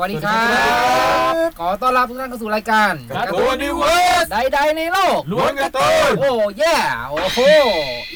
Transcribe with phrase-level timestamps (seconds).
[0.00, 0.42] วัสดีครั
[1.32, 6.76] บ ขอต้อนรับทุกท่านเข้าสู่รายการการ์ตูนนิเวิร์สใดๆในโลกล้วนการ์ตูนโอ้แย่
[7.10, 7.40] โอ้โห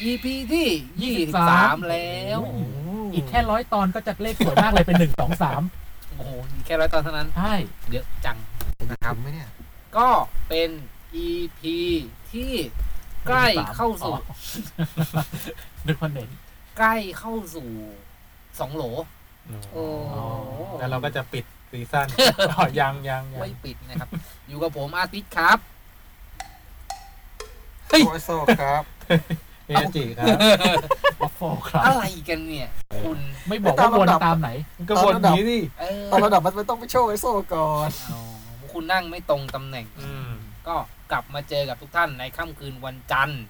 [0.09, 2.39] EP ที่ 23 แล้ว
[3.13, 5.61] อีกแค่ร้อยตอนก็จะเลขสวยมากเลยเป็นหนึ่งสองสาม
[6.17, 7.55] โอ้โหมีแค่ร้อยตอนเท่านั้น ใช่
[7.91, 8.37] เยอะจัง
[8.91, 9.49] นะครับไหมเนี่ย
[9.97, 10.09] ก็
[10.49, 10.69] เป็น
[11.25, 11.61] EP
[12.31, 12.51] ที่
[13.27, 14.13] ใกล้เข้าสู่
[15.87, 16.29] นึกว่าเน้น
[16.77, 17.67] ใกล้เข้าสู่
[18.59, 18.83] สองโหล
[19.71, 19.83] โอ้
[20.79, 22.07] แล้วเราก็จะปิด ซีซั่น
[22.51, 24.09] อ๋อยังยังยังไม่ปิดนะครับ
[24.47, 25.57] อยู่กับผมอาทิตย์ครับ
[27.89, 28.29] โอโซ
[28.61, 28.83] ครับ
[29.67, 30.37] เอจิครับ
[31.21, 32.69] วัฟเฟิลครับ อะไรกันเนี่ย
[33.03, 38.19] คุณไม่บอกว่าวนตามไหนมันก็วนนี้ดิเออตอนระดับมันต้องไปโชว์ไอโซก่อนเอา
[38.73, 39.85] คุณนั่งไม่ตรงตำแหน่ง
[40.67, 40.75] ก็
[41.11, 43.43] กลับมาเจอกับทุกท่านในค่ำคืนวันจันทร์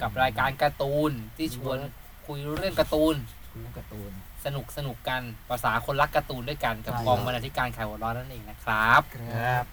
[0.00, 1.78] กับรายการการ์ตูนที่ชวน
[2.26, 3.14] คุยเรื่องการ์ตูน
[3.50, 4.10] คุยเรื่องการ์ตูน
[4.44, 9.64] สนุกสนุกกันภาษาคนรักการ์ตูนด้วยกันกับใช่กองบรรณาธิการข่าวหัวเร้อนนั่นเองนะครับครับ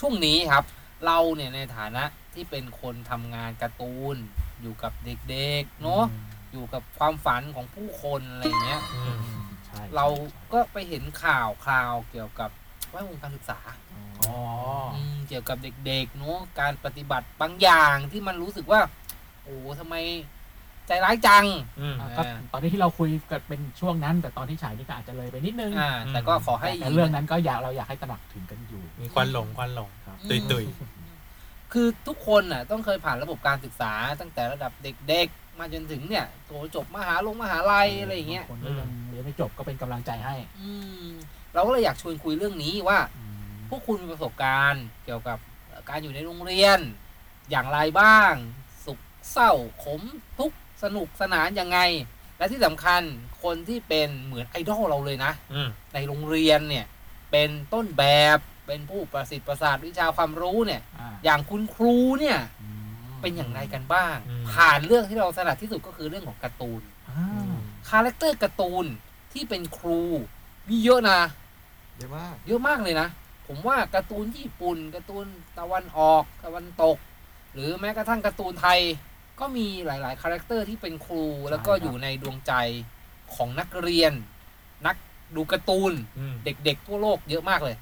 [0.00, 0.64] ช่วงนี้ครับ
[1.06, 4.16] เราเนี่ยในฐานะที่เป็นคนทำงานการ์ตูน
[4.60, 6.04] อยู่กับเด็กๆเนาะ
[6.52, 9.16] อยู่กับความฝันของผู้คนอะไรเงี้ยอืม
[9.66, 10.06] ใช่เรา
[10.52, 12.50] ก็ไปเห็นข่าวข่าวเกี่ยวกับ
[12.90, 13.58] แวดวงการศึกษา
[14.20, 14.34] อ๋อ
[14.94, 15.56] อืมเกี่ยวกับ
[15.86, 18.80] เด็กๆเนาะการปฏิบัติบางอย่างที่มันรู้สึกว่า
[19.44, 19.96] โอ้ทำไม
[20.88, 21.44] ใจร้ายจัง
[21.80, 30.64] อืม อะก็ตอนนี้ที่เราคุยกันเป็นช่วงนั้น แต่ตอนที่ฉายนี่ก็อาจจะเลยไปนิดนึงอ่า แต่ก็ขอให้ แต่เรื่องนั้นก็อยากเราอยากให้ตระหนักถึงกันอยู่ มีควันหลงควันหลง ครับ ตุยตุย
[31.72, 34.72] คือทุกคนน่ะต้องเคยผ่านระบบการศึกษาตั้งแต่ระดับ
[35.08, 40.70] เด็กๆ มาจนถึงเนี่ยโถจบมหาลงมหาลัยอะไรอย่างเงี้ยคนก็ยังเรียนไม่จบก็เป็นกำลังใจให้อื
[41.06, 41.08] ม
[41.54, 42.98] เราก็เลยอยากชวนคุยเรื่องนี้ว่า
[43.70, 45.38] พวกคุณมีประสบการณ์เกี่ยวกับ
[45.88, 46.78] การอยู่ในโรงเรียน
[47.50, 48.32] อย่างไรบ้าง
[48.84, 48.98] สุข
[49.32, 49.52] เศร้า
[49.84, 50.02] ขม
[50.38, 51.78] ทุกข์ สนุกสนานยังไง
[52.38, 53.02] และที่สำคัญ
[53.42, 56.86] คนที่เป็นเหมือนไอดอลเราเลยนะอืมในโรงเรียนเนี่ย
[57.30, 58.04] เป็นต้นแบ
[58.36, 67.52] บเป็นผู้ประสิทธิ์ประสาทวิชาความรู้เนี่ยอ่าอย่างคุณครูเนี่ยอืมเป็นอย่างไรกันบ้างอืมผ่านเรื่องที่เราถนัดที่สุดก็คือเรื่องของการ์ตูนอ่า
[67.88, 68.86] character การ์ตูน
[69.32, 70.02] ที่เป็นครู
[70.68, 71.20] มีเยอะนะ
[71.96, 73.08] เยอะมากเยอะมากเลยนะ
[73.46, 75.26] ผมว่าการ์ตูนญี่ปุ่นการ์ตูน
[75.58, 76.96] ตะวันออกตะวันตก
[77.54, 78.80] หรือแม้กระทั่งการ์ตูนไทย
[79.40, 82.52] ก็มีหลายๆคาแรคเตอร์ที่เป็นครูแล้วก็อยู่ในดวงใจ
[83.34, 84.12] ของนักเรียน
[84.86, 84.96] นัก
[85.36, 87.76] ดูการ์ตูนอืมเด็กๆทั่วโลกเยอะมากเลย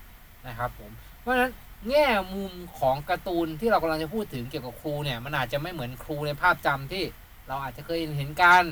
[0.46, 0.90] นะครับ ผม
[1.20, 1.52] เพราะฉะนั้น
[1.90, 7.04] แง่มุมของการ์ตูนที่เรากำลังจะพูดถึงเกี่ยวกับครูเนี่ย มันอาจจะไม่เหมือนครูในภาพจำที่
[7.48, 8.64] เราอาจจะเคยเห็นกัน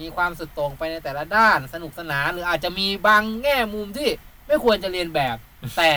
[0.00, 4.10] มีความสุดโต่งไปในแต่ละด้านสนุกสนาน หรืออาจจะมีบางแง่มุมที่
[4.46, 5.36] ไม่ควรจะเลียนแบบ
[5.76, 5.92] แต่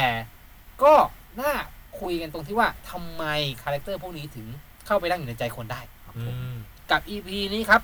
[0.83, 0.93] ก็
[1.41, 1.53] น่า
[1.99, 3.23] คุยกันตรงที่ว่าทำไม
[3.63, 4.47] คาแรคเตอร์พวกนี้ถึง
[4.85, 5.81] เข้าไปนั่งอยู่ในใจคนได้
[6.17, 6.53] อืม
[6.91, 7.81] กับ EP นี้ครับ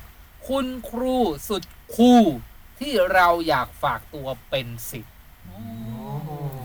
[0.48, 1.16] คุณครู
[1.48, 1.62] สุด
[1.94, 2.24] cool
[2.80, 5.14] ที่เราอยากฝากตัวเป็นศิษย์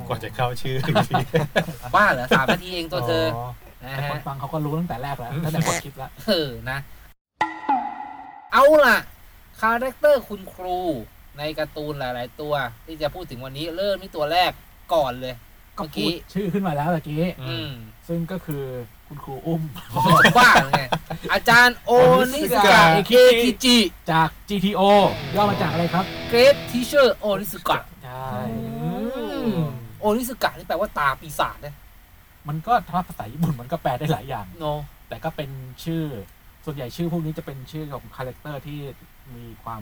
[0.07, 1.13] กว่าจะเข้าชื่ออีกที
[1.95, 3.25] บ้าเหรอสามนาทีเองตัวเธอ
[3.83, 6.79] นะแต่คนฮะฟังเขาก็รู้ตั้งแต่แรกแล้วตั้งแต่คนคิดแล้ว เออนะ
[8.53, 8.97] เอาล่ะ
[9.59, 10.79] คาแรคเตอร์คุณครู
[11.37, 12.53] ในการ์ตูนหลาย ๆ ตัว
[12.85, 14.51] ที่จะพูดถึงวันนี้เริ่มที่ตัวแรก
[14.93, 15.33] ก่อนเลย
[15.77, 17.71] ก็เมื่อพูกี้ดชื่อขึ้นมาแล้วเมื่อกี้ อืม
[18.07, 18.63] ซึ่งก็คือ
[19.11, 19.61] คุณครูอุ้ม
[20.37, 20.81] บ้าไง
[21.33, 21.91] อาจารย์โอ
[22.33, 23.13] นิสึกะเอ
[23.43, 23.77] คิจิ
[24.11, 24.81] จาก GTO
[25.35, 28.31] ย่อมาจากอะไรครับ Great Teacher โอนิสึกะใช่
[30.01, 31.75] โอนิสึกะนี่แปลว่าตาปีศาจนะ
[32.47, 34.65] มันก็ถ้าภาษาญี่ปุ่นมันก็แปลได้หลายอย่าง โน
[35.09, 35.49] แต่ก็เป็น
[35.83, 36.03] ชื่อ
[36.65, 38.79] ส่วนใหญ่ชื่อพวกนี้จะเป็นชื่อของคาแรคเตอร์ที่
[39.35, 39.81] มีความ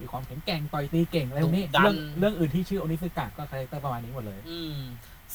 [0.00, 4.78] มีความแข็งแกร่งต่อยตีเก่งอะไรพวกนี้ดุดันเรื่องเรื่องอื่นที่ชื่อโอนิสึกะก็คาแรคเตอร์ประมาณนี้หมดเลย อืม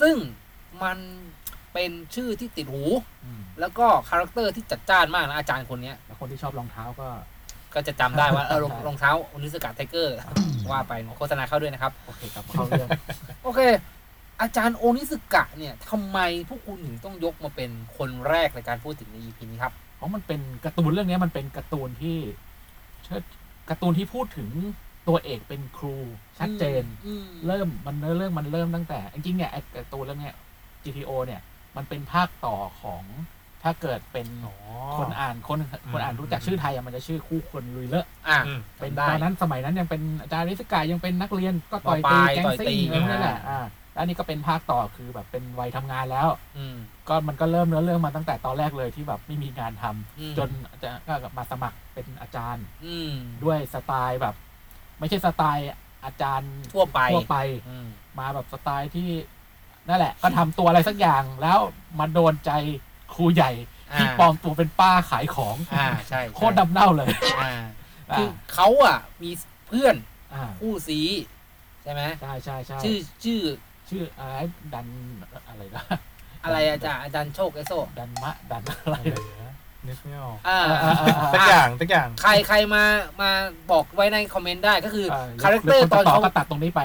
[0.02, 0.16] ซึ่ง
[0.84, 0.98] มัน
[1.74, 2.84] เป็นชื่อที่ติดหู
[3.26, 7.08] อืมแล้วก็คาแรคเตอร์ที่จัดจ้านมากนะอาจารย์คนเนี้ย แล้วคนที่ชอบรองเท้าก็
[7.74, 10.16] ก็จะจำได้ว่าเออรองใช่รองเท้าโอนิสึกะไทเกอร์
[10.72, 12.90] ว่าไปโฆษณาเข้าด้วยนะครับ โอเคครับเข้าเรื่อง
[13.44, 13.62] โอเค
[14.42, 16.20] อาจารย์โอนิสกะเนี่ยทำไม
[16.50, 22.18] พวกคุณถึงต้องยกมาเป็นคนแรกในการพูดถึงใน EP นี้ครับ เพราะมันเป็นการ์ตูนเรื่องนี้มันเป็นการ์ตูนที่
[23.04, 23.24] เชิด
[23.70, 24.50] การ์ตูนที่พูดถึง
[25.08, 25.98] ตัวเอกเป็นครู
[26.40, 30.36] ชัดเจน อืมเริ่มมันเริ่มมันเริ่มตั้งแต่จริงๆเนี่ยไอ้การ์ตูนเรื่องเนี้ย
[30.84, 31.42] GTO เนี่ย
[31.78, 33.04] มันเป็นภาคต่อของ
[33.64, 34.28] ถ้าเกิดเป็น
[34.98, 35.60] คนอ่านคน
[35.92, 46.28] คนอ่านรู้จักชื่อไทยอะมันจะชื่อคู่คนลุยเลอะอะอืมเป็นได้ตอนนั้นสมัยนั้นยังเป็นอาจารย์ริสกายังเป็นนักเรียนก็ต่อยมปตีลายแก๊งต่อยตีซิ่งอะไรพวกนี้แหละอ่าอ่าแล้วอันนี่ก็เป็นภาคต่อคือแบบเป็นวัยทำงานแล้ว
[46.58, 46.78] อืม
[47.10, 50.50] ก็มันก็เริ่มเนื้อเรื่องมาตั้งแต่ตอนแรกเลยที่แบบไม่มีงานทำอืมจน
[50.82, 53.12] จะก็มาสมัครเป็นอาจารย์ อืม
[53.44, 54.36] ด้วยสไตล์แบบ
[55.00, 55.70] ไม่ใช่สไตล์
[56.06, 57.38] อาจารย์ทั่วไปทั่วไป
[57.70, 57.88] อืม
[58.20, 59.10] มาแบบสไตล์ที่
[59.88, 61.60] นั่นแหละ ก็ทำตัวอะไรสักอย่างแล้ว
[62.00, 62.52] มาโดนใจ
[63.16, 63.52] ครูใหญ่
[63.96, 67.08] ที่อ่าปลอมตัวเป็นป้าขายของ อ่าใช่โคตรดำเน่าเลย
[67.42, 67.54] อ่า
[68.18, 69.32] คือเขาอะ มี
[69.68, 69.96] เพื่อน
[70.34, 71.00] อ่าคู่ซี
[71.84, 73.42] ใช่ไหมใช่ใช่ใช่ชื่อชื่อ
[73.90, 74.36] ชื่ออะไร
[74.74, 74.88] ดัน
[75.50, 75.84] อะไรนะ
[76.44, 79.47] อะไรอาจารย์อาจารย์โชคไอโซดันมะดันอะไรอะไร
[79.90, 82.84] นะนะนึกไม่ออกอ่าอ่าอ่าอ่า สักอย่างสักอย่าง ใครใครมา
[83.22, 83.32] มา
[83.72, 86.82] บอกไว้ในคอมเมนต์ได้ก็คืออ่คาแรคเตอร์หตอนคนเขาก็ตัดตรงนี้ไป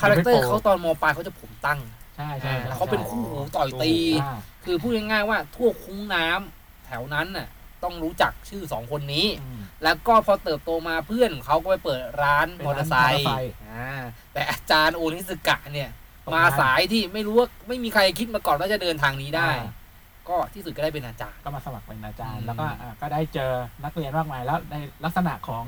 [0.00, 1.80] คาแรคเตอร์เขาตอนมปลายเขาจะผมตั้ง
[2.16, 7.48] ใช่ใช่อ่าใช่แล้วเขาเป็นคู่หูต่อยตี อ่าคือพูดง่ายๆว่าทั่วคุ้งน้ำแถวนั้นน่ะ
[7.84, 14.02] ต้องรู้จักชื่อสองคนนี้ อืม แล้วก็พอเติบโตมาเพื่อนของเขาก็ไปเปิดร้านเป็นมอร้านมอเตอร์ไซค์มอเตอร์ไซค์อ่า
[14.32, 15.90] แต่อาจารย์โอนิสึกะเนี่ย
[16.24, 19.85] ตกงาน มาสายที่ไม่รู้ว่าไม่มีใครคิดมาก่อนว่าจะเดินทางนี้ได้ อ่า
[20.28, 23.52] ก็ที่สุดก็ได้เป็นอาจารย์ ก็มาสมัครเป็นอาจารย์อืมแล้วก็อ่าก็ได้เจอ
[23.84, 24.74] นักเรียนมากมายแล้วใน
[25.04, 25.64] ลักษณะของ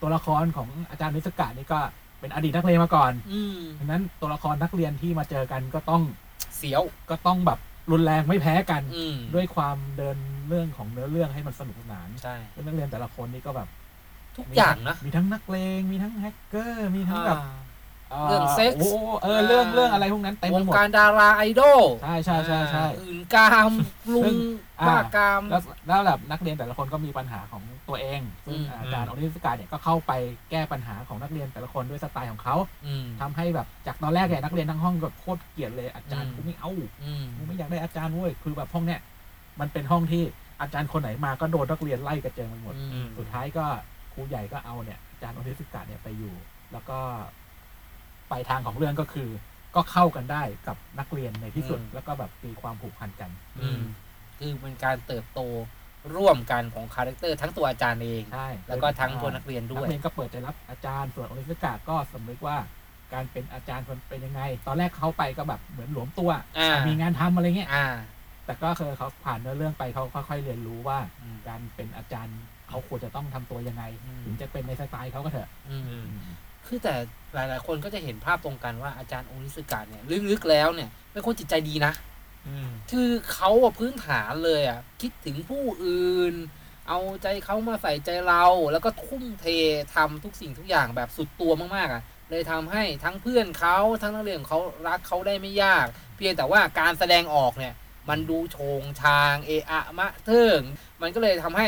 [0.00, 1.80] ตัวละครของอาจารย์โอนิสึกะนี่ก็
[2.20, 6.02] เป็นอดีตนักเรียนมาก่อนอืมดังนั้นตัวละครนักเรียนที่มาเจอกันก็ต้อง
[6.56, 7.58] เสียว ก็ต้องแบบ
[7.90, 10.16] รุนแรงไม่แพ้กัน อืมด้วยความเดิน
[10.48, 13.68] เรื่องของเนื้อเรื่องให้มันสนุกสนานใช่แล้วนักเรียนแต่ละคนนี่ก็แบบ
[14.36, 17.38] ทุกอย่างนะ มีทั้งนักเลงมีทั้งแฮกเกอร์มีทั้งแบบ
[18.28, 18.90] เรื่องเซ็กส์โอ้
[19.22, 24.36] เออเรื่องเรื่องอะไรพวกนั้นเต็มไปหมดวงการดาราไอดอลใช่ใช่ใช่ใช่ หื่นกามซึ่งลุง
[24.80, 30.12] อ่า บ้ากาม แล้วแล้วแบบนักเรียนแต่ละคนก็มีปัญหาของตัวเองซึ่งอืม อาจารย์โอนิสึกะเนี่ยก็เข้าไป
[30.50, 32.56] แก้ปัญหาของนักเรียนแต่ละคนด้วยสไตล์ของเขา
[32.86, 36.70] อืม ทำให้แบบจากตอนแรกเนี่ยนักเรียนทั้งห้องก็โคตรเกลียดเลยอาจารย์อืม กูไม่เอา
[37.04, 39.00] อืมกูไม่อยากได้อาจารย์เว้ยคือแบบห้องเนี้ย
[39.60, 40.24] มันเป็นห้องที่
[40.60, 43.64] อาจารย์คนไหนมาก็โดนนักเรียนไล่กระเจิงไปหมด อืม สุดท้ายก็
[44.14, 46.34] ครูใหญ่ก็เอาเนี่ยอาจารย์โอนิสึกะเนี่ยไปอยู่
[46.72, 46.98] แล้วก็
[48.30, 49.28] ปลายทางของเรื่องก็คือ
[49.74, 53.30] ก็เข้ากันได้กับนักเรียนในที่สุด อืม แล้วก็แบบมีความผูกพันกัน
[53.60, 53.80] อืม
[54.38, 55.40] คือเป็นการเติบโต
[56.16, 62.56] ร่วมกันของคาแรคเตอร์ทั้งตัวอาจารย์เอง ใช่แล้วก็ทั้งตัวนักเรียนด้วยนักเรียนก็เปิดใจรับอาจารย์ส่วนโอนิสึกะก็สำนึกว่า
[63.12, 67.86] การเป็นอาจารย์มันเป็นยังไง ตอนแรกเขาไปก็แบบเหมือนหลวมตัวอ่ามีงานทำอะไรเงี้ยอ่า
[68.46, 72.36] แต่ก็คือเขาผ่านเนื้อเรื่องไปเขาค่อยๆเรียนรู้ว่า อืม การเป็นอาจารย์
[72.68, 76.06] เขาควรจะต้องทำตัวยังไง อืม ถึงจะเป็นในสไตล์เขาก็เถอะ อืมอืม
[76.68, 76.94] คือแต่
[77.34, 81.92] หลาย ๆ คนก็จะเห็นภาพตรงกันว่าอาจารย์โอนิสกะเนี่ยลึก ๆ แล้วเนี่ยเป็นคนจิตใจดีนะ
[82.46, 86.34] อืมคือเขาอะพื้นฐานเลยอะคิดถึงผู้อื่น
[86.88, 89.46] เอาใจเขามาใส่ใจเรา แล้วก็ทุ่มเท
[89.94, 95.86] ทำทุกสิ่งทุกอย่างแบบสุดตัวมากๆอะเลยทำให้ทั้งเพื่อนเขาทั้งนักเรียนของเขารักเขาได้ไม่ยาก
[96.16, 97.74] เพียงแต่ว่าการแสดงออกเนี่ย
[98.08, 100.60] มันดูโชงชางเอะอะมะเทิง
[101.02, 101.66] มันก็เลยทำให้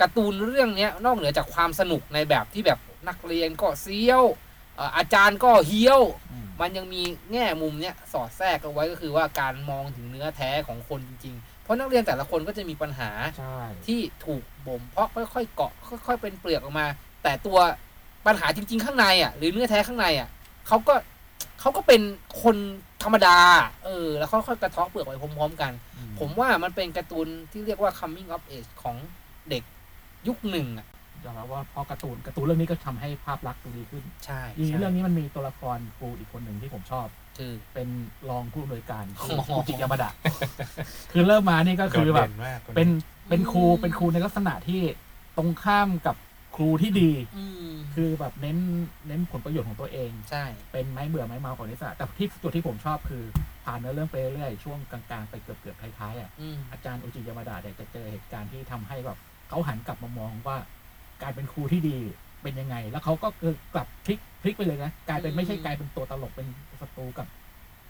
[0.00, 4.24] การ์ตูนเรื่องเนี้ยนอกเหนือจากความสนุกในแบบที่แบบ นักเรียนก็เซียว
[4.76, 6.02] เอ่ออาจารย์ก็เฮี้ยว
[6.60, 7.02] มันยังมี
[7.32, 15.72] แง่มุมเนี้ยสอดแทรกเอาไว้ก็คือว่าการมองถึงเนื้อแท้ของคนจริงๆ เพราะนักเรียนแต่ละคนก็จะมีปัญหาใช่ที่ถูกบ่มเพาะค่อยๆเกาะ
[16.06, 16.86] ค่อย ๆ เป็นเปลือกออกมา
[17.22, 17.58] แต่ตัว
[18.26, 20.28] ปัญหาจริง ๆ ข้างในอะหรือเนื้อแท้ข้างในอะ
[20.68, 20.94] เขาก็
[21.60, 22.02] เขาก็เป็น
[22.42, 22.56] คน
[23.02, 23.38] ธรรมดา
[23.84, 25.72] เออ แล้วค่อยๆกระเทาะเปลือกไปพร้อม ๆ กัน
[26.18, 28.96] ผมว่ามันเป็นการ์ตูนที่เรียกว่า coming of age ของ
[29.50, 29.62] เด็ก
[30.26, 30.86] ยุคหนึ่งอะ
[31.24, 37.06] ยอมรับว่าพอการ์ตูนการ์ตูนเรื่องนี้ก็ทำให้ภาพลักษณ์ดูดีขึ้นใช่ยิ่งใช่เรื่องนี้มันมีตัวละครครูอีกคนหนึ่งที่ผมชอบ
[37.38, 37.88] คือเป็น
[38.30, 40.10] รองผู้อำนวยการอ๋อครูจิยามาดะ
[41.12, 42.88] คือเริ่มมานี่ก็คือแบบโดดเด่นมากคเป็น
[43.28, 44.80] เป็นครูเป็นครูในลักษณะที่
[45.36, 46.16] ตรงข้ามกับ
[46.56, 48.58] ครูที่ดีอืมคือแบบเน้น
[49.08, 53.22] เน้นผลประโยชน์ของตัวเอง ใช่ เป็นไม้เบื่อไม้เมาของนิสระแต่ที่จุดที่ผมชอบคือ
[53.64, 60.56] ผ่านเนื้อเรื่องไปเรื่อยๆช่วงกลางๆไปเกือบเกือบๆท้ายๆอะอืมอาจารย์อุจิยามาดะเนี่ยจะเจอเหตุการณ์ที่ทำให้แบบเขาหันกลับมามองว่า
[61.22, 61.98] การเป็นครูที่ดี
[62.42, 66.46] เป็นยังไง แล้วเขาก็เออกลับพลิกพลิกไปเลยนะกลายเป็นไม่ใช่กลายเป็นตัวตลกเป็น
[66.80, 67.26] ศัตรูกับ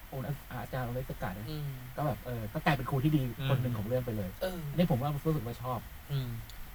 [0.08, 5.78] โอนะอาจารย์อเลสกานะอืมก็แบบเออก็กลายเป็นครูที่ดีคนหนึ่งของเรื่องไปเลยเอออันนี่ผมว่ารู้สึกว่าชอบ
[6.10, 6.28] อืม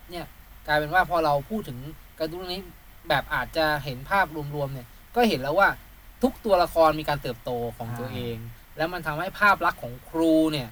[0.10, 0.26] เนี่ย
[0.68, 1.78] กลายเป็นว่าพอเราพูดถึง
[2.20, 2.62] การ์ตูนเรื่องนี้
[3.10, 5.70] แบบอาจจะเห็นภาพรวมๆเนี่ย ก็เห็นแล้วว่า
[6.24, 8.38] ทุกตัวละครมีการเติบโตของตัวอ่าเอง
[8.78, 10.70] แล้วมันทำให้ภาพลักษณ์ของครูเนี่ย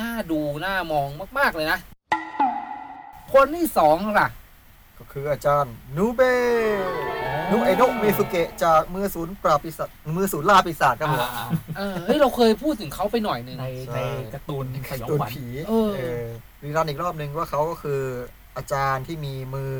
[0.00, 1.78] น่าดูน่ามองมาก ๆเลยนะ
[3.32, 4.28] คนที่สองล่ะ
[4.98, 6.34] ก็คืออาจารย์นูเบะ
[7.50, 11.46] นุเอโนะเมสุเกะจากมือศูนย์ปราบปีศาจมือศูนย์ล่าปีศาจครับผมอ่า
[11.76, 16.24] เออเฮ้ยเราเคยพูดถึงเขาไปหน่อยหนึ่งในใช่ ในการ์ตูนสยองโดนขวัญผีเออเออ
[16.62, 18.00] รีรันอีกรอบนึงว่าเขาก็คือ
[18.56, 19.72] อาจารย์ที่มีมือ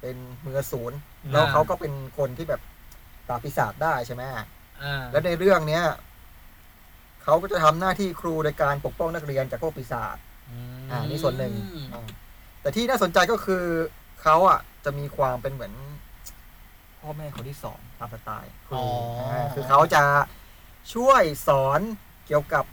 [0.00, 0.98] เป็นมือศูนย์
[1.32, 2.60] แล้วเขาก็เป็นคนที่แบบ
[3.26, 4.22] ปราบปีศาจได้ใช่ไหม
[4.82, 5.84] อ่าแล้วในเรื่องเนี้ย
[7.24, 10.16] เขาก็จะทำหน้าที่ครูในการปกป้องนักเรียนจากพวกปีศาจ
[10.90, 12.06] อ่านี่ส่วนหนึ่ง อืมอ่า
[12.62, 13.64] แต่ที่น่าสนใจก็คือ
[14.22, 15.72] เขาอะจะมีความเป็นเหมือน
[17.00, 18.78] พ่อแม่คนที่สองตามสไตล์คอ๋รู
[19.30, 20.02] อาคือเขาจะ
[20.94, 21.80] ช่วยสอน
[22.26, 22.64] เกี่ยวกับ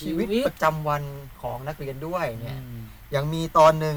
[0.00, 1.02] ชีวิตชีวิต ประจำวัน
[1.42, 2.80] ของนักเรียนด้วยเนี่ยอืม
[3.12, 3.96] อย่างมีตอนหนึ่ง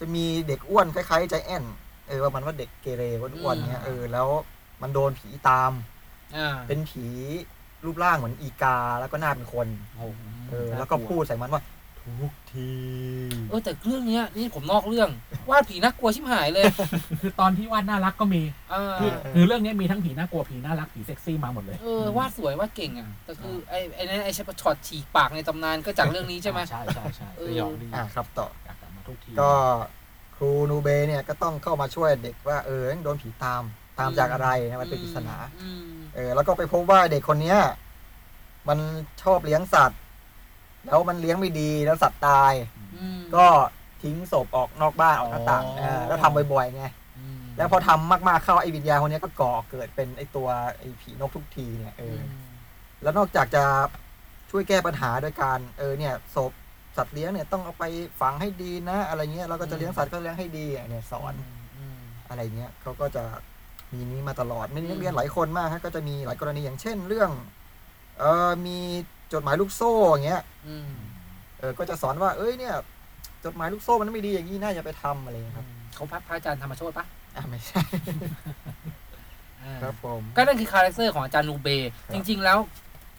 [0.00, 1.64] จะมีเด็กอ้วนคล้ายๆใจแอน
[2.08, 4.28] เออว่ามันว่าเด็กเกเรอ้วนๆเนี่ยเออแล้ว
[4.82, 5.72] มันโดนผีตาม
[6.36, 7.06] อ่าเป็นผี
[7.84, 10.04] รูปร่างเหมือนอีกา แล้วก็หน้าเป็นคน โอ้โห
[10.50, 11.62] เออ แล้วก็พูดใส่มันว่า
[12.04, 12.72] ทุกที
[13.48, 15.08] เออแต่เรื่องเนี้ยนี่ผมนอกเรื่อง
[15.50, 16.64] วาดผีน่ากลัวชิบหายเลย
[17.20, 18.42] คือตอนที่วาดน่ารักก็มี
[18.72, 29.52] อ่าคือคือเรื่องนี้มีทั้งผีน่ากลัวผีน่ารักผีเซ็กซี่มาหมดเลยเออวาดสวยวาดเก่งอะแต่คือไอ้ไอ้นั่นไอ้ช็อตฉีกปากในตำนานก็จากเรื่องนี้ใช่ไหมใช่ใช่ใช่เออสยองดีอ่าครับต่อ อยากกลับมาทุกทีก็
[30.36, 33.62] ครูนูเบเนี่ยก็ต้องเข้ามาช่วยเด็กว่าเออโดนผีตาม
[33.98, 37.58] ตามจากอะไรนะมันเป็นปริศนา อืมเออแล้วก็ไปพบว่าเด็กคนเนี้ย
[38.68, 38.78] มัน
[39.22, 40.00] ชอบเลี้ยงสัตว์
[40.84, 42.52] แล้วมันเลี้ยงไม่ดีแล้วสัตว์ตาย
[42.96, 43.46] อืม ก็
[44.02, 46.86] ทิ้งศพออกนอกบ้านออกหน้าต่างอ๋อ เออแล้วทำบ่อยๆไง
[47.18, 50.48] อืมแล้วพอทำมากๆเข้าไอ้วิญญาณคนเนี้ยก็ก่อเกิดเป็นไอ้ตัว
[50.78, 52.22] ไอ้ผีนกทุกทีเนี่ยเอออ
[53.02, 53.64] แล้วนอกจากจะ
[54.50, 56.52] ช่วยแก้ปัญหาโดยการเออเนี่ยศพ
[56.96, 57.84] สัตว์เลี้ยงเนี่ยต้องเอาไป
[58.20, 61.34] ฝังให้ดีนะ อะไรเงี้ยเราก็จะเลี้ยงสัตว์ก็เลี้ยงให้ดีอะเนี่ยสอน
[61.96, 61.98] ม
[62.28, 63.24] อะไรเงี้ยเขาก็จะ
[63.92, 67.30] มีนี้มาตลอดมีนักเรียนหลายคนมากฮะก็จะมีหลายกรณีอย่างเช่นเรื่อง
[68.18, 68.78] เออมี
[69.32, 70.90] จดหมายลูกโซ่อย่างเงี้ยอืม
[71.58, 72.74] เออก็จะสอนว่า เอ้ยเนี่ย
[73.44, 77.82] จดหมายลูกโซ่มันไม่ดีอย่างนี้น่าจะไปทำอะไรเงี้ยครับเขาพักพระอาจารย์ธรรมโชตปะอะไม่ใช่
[79.62, 81.68] อ่าครับผมก็นั่นคือคาแรคเตอร์ของอาจารย์นูเบ
[82.12, 82.58] จริง ๆ แล้ว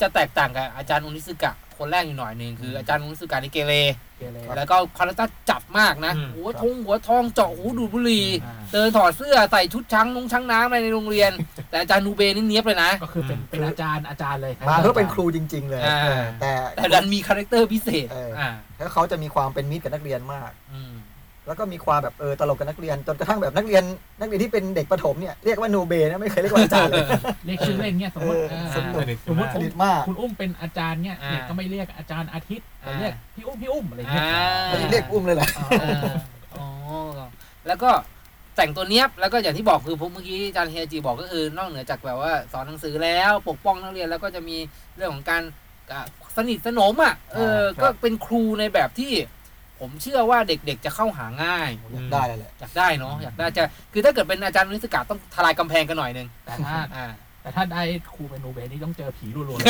[0.01, 3.73] จะแตกต่างกับอาจารย์โอนิสึกะคนแรกอยู่หน่อยหนึ่งคืออาจารย์โอนิสึกะนี่เกเร
[4.17, 11.31] เกเร แล้วก็คาแรคเตอร์จัดมากนะอืม หัวทงหัวทองเจาะหูดูดบุหรี่อ่าเดินถอดเสื้อใส่ชุดช้างนงช้างน้ำอะไรในโรงเรียน
[11.69, 20.93] แต่อาจารย์นูเบนี่เนี้ยบเลยนะ ก็คือเป็นเป็นอาจารย์อาจารย์เลยมาเพื่อเป็นครูจริง ๆ เลยอ่า เออแต่แต่ดันมีคาแรคเตอร์พิเศษ เอออ่อ่าแล้วเขาจะมีความเป็นมิตรกับนักเรียนมาก อืม
[21.47, 23.83] แล้วก็มีความแบบเออตลกกับนักเรียนจนกระทั่งแบบนักเรียน
[24.19, 27.05] นักเรียนที่เป็นเด็กประถมเนี่ยเรียกว่านูเบนะไม่เคยเรียกว่าอาจารย์เลย
[27.45, 36.03] เรียกชื่อเล่นเนี่ยสมมติเอออ่าสนุกสมมติสนิทมากคุณคุณอุ้มเป็นอาจารย์เนี่ยอ่าเด็กก็ไม่เรียกอาจารย์อาทิตย์แต่อ่าเรียกพี่อุ้มพี่อุ้มอะไรเงี้ยอ่า ไม่ได้เรียกอุ้มเลยแหละอ่าเออ
[36.59, 36.67] อ๋อ
[37.67, 37.89] แล้วก็
[38.57, 44.57] แต่งตัวเนี้ยบแล้วก็อย่างที่บอกคือผมเมื่อกี้อาจารย์เฮียจีบอกก็คือนอกเหนือจากแบบว่าสอนหนังสือแล้วปกป้องนักเรียนแล้วก็จะมี
[44.97, 45.41] เรื่องของการ
[45.91, 46.01] อะ
[46.37, 49.11] สนิทสนมอะเอออ่าครับก็เป็นครูในแบบที่
[49.83, 53.63] ผมเชื่อว่าเด็กๆจะเข้าหาง่ายอยากได้เลยแหละอยากได้เนาะอยากได้จะ
[53.93, 57.05] คือถ้าเกิดเป็นอาจารย์นิสกาต้องทลายกำแพงกันหน่อยหนึงแต่ถ้าอ่า
[57.41, 57.81] แต่ถ้าได้
[58.13, 59.67] ครูเป็นนูเบนี่ต้องเจอผีรัวๆเลย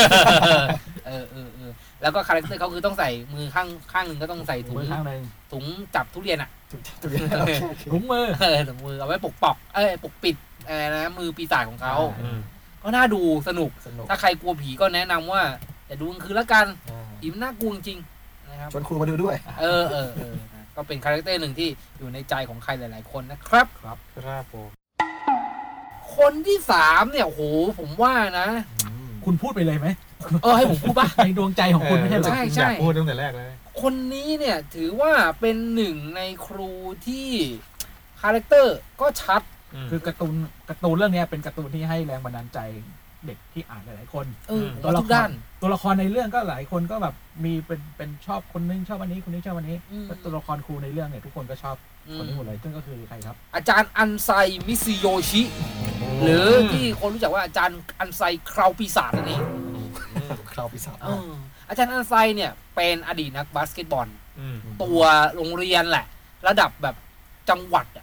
[1.07, 5.63] เออเออเออแล้วก็คาแรคเตอร์เขาคือต้องใส่มือข้างข้างหนึ่งก็ต้องใส่ถุงมือข้างหนึ่งถุง
[5.95, 10.35] จับทุเรียนอะทุกทุกอย่างโอเคโอเคถุงมือเออถุงมือเอาไว้ปกปอกเอ้ยปกปิด
[10.67, 12.39] เออนะมือปีศาจของเขาอ่าอืม
[12.83, 15.41] ก็น่าดูสนุกสนุก ถ้าใครกลัวผีก็แนะนำว่า
[15.87, 18.12] อย่าดูกลางคืนแล้วกันอ่าผีมันน่ากลัวจริงๆ
[18.53, 21.69] นะครับ ชวนครูมาดูด้วย เออเออเออนะก็เป็นคาแรคเตอร์หนึ่งที่
[21.99, 24.69] อยู่ในใจของใครหลาย ๆ คนนะครับ ครับผม
[26.17, 27.41] คนที่สามเนี่ยโห
[27.79, 28.47] ผมว่านะ
[29.25, 29.87] คุณพูดไปเลยไหม
[30.43, 36.71] เออให้ผมพูดปะในดวงใจของคุณไม่ใช่เหรอใช่ใช่ อยากพูดตั้งแต่แรกเลย คนนี้เนี่ยถือว่าเป็นหนึ่งในครู
[37.07, 37.29] ที่
[38.21, 39.41] คาแรคเตอร์ก็ชัด
[39.89, 40.35] คือการ์ตูน
[40.69, 42.59] การ์ตูนเรื่องเนี้ยเป็นการ์ตูนที่ให้แรงบันดาลใจ
[43.25, 45.29] เด็กที่อ่านหลายๆคน เอออืมผมว่าทุกด้าน
[45.61, 54.29] ตัวละครในเรื่องก็หลายคนก็แบบมีเป็นเป็นชอบคนนึงชอบอันนี้คนนี้ชอบอันนี้อืมแล้วตัวละครครูในเรื่องเนี่ยทุกคนก็ชอบคนนี้อืมหมดเลยซึ่งก็คือใครครับ อาจารย์อันไซ
[54.67, 55.43] มิซึโยชิ
[56.21, 59.41] หรือที่คนรู้จักว่าอาจารย์อันไซคราวปีศาจนั่นเอง
[60.53, 61.19] คราวปีศาจเออ
[61.69, 64.07] อาจารย์อันไซเนี่ยเป็นอดีตนักบาสเกตบอล
[64.39, 65.01] อืมตัว
[65.35, 66.05] โรงเรียนแหละ
[66.47, 66.95] ระดับแบบ
[67.49, 68.02] จังหวัดอะ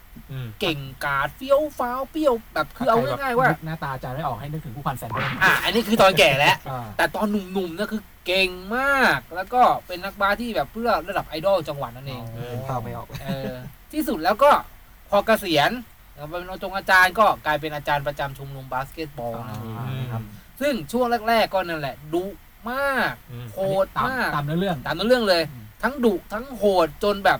[0.61, 12.23] เก่งกาดเฟี้ยวฟ้าวเปรี้ยวแบบคือเอาง่ายๆว่านึกหน้าตาอาจารย์ไม่ออกให้นึกถึงผู้พันแซนเดอร์อะอันนี้คือตอนแก่แล้วอ่าแต่ตอนหนุ่มๆเนี่ยคือเก่งมาก แล้วก็เป็นนักบาสที่แบบเพื่อระดับไอดอลจังหวัดนั่นเอง
[12.67, 13.53] ภาพไม่ออกเออ
[13.93, 14.51] ที่สุดแล้วก็
[15.09, 15.71] พอเกษียณ
[16.29, 20.21] เป็นจงอาจารย์ก็กลายเป็นอาจารย์ประจำชมรมบาสเกตบอลนั่นเองอ่าครับ
[20.61, 22.25] ซึ่งช่วงแรก ๆ ก็นั่นแหละดุ
[22.71, 27.39] มากอืมโหดตามมากตามเนื้อเรื่องตามเรื่องเลยอืมทั้งดุทั้งโหดจนแบบ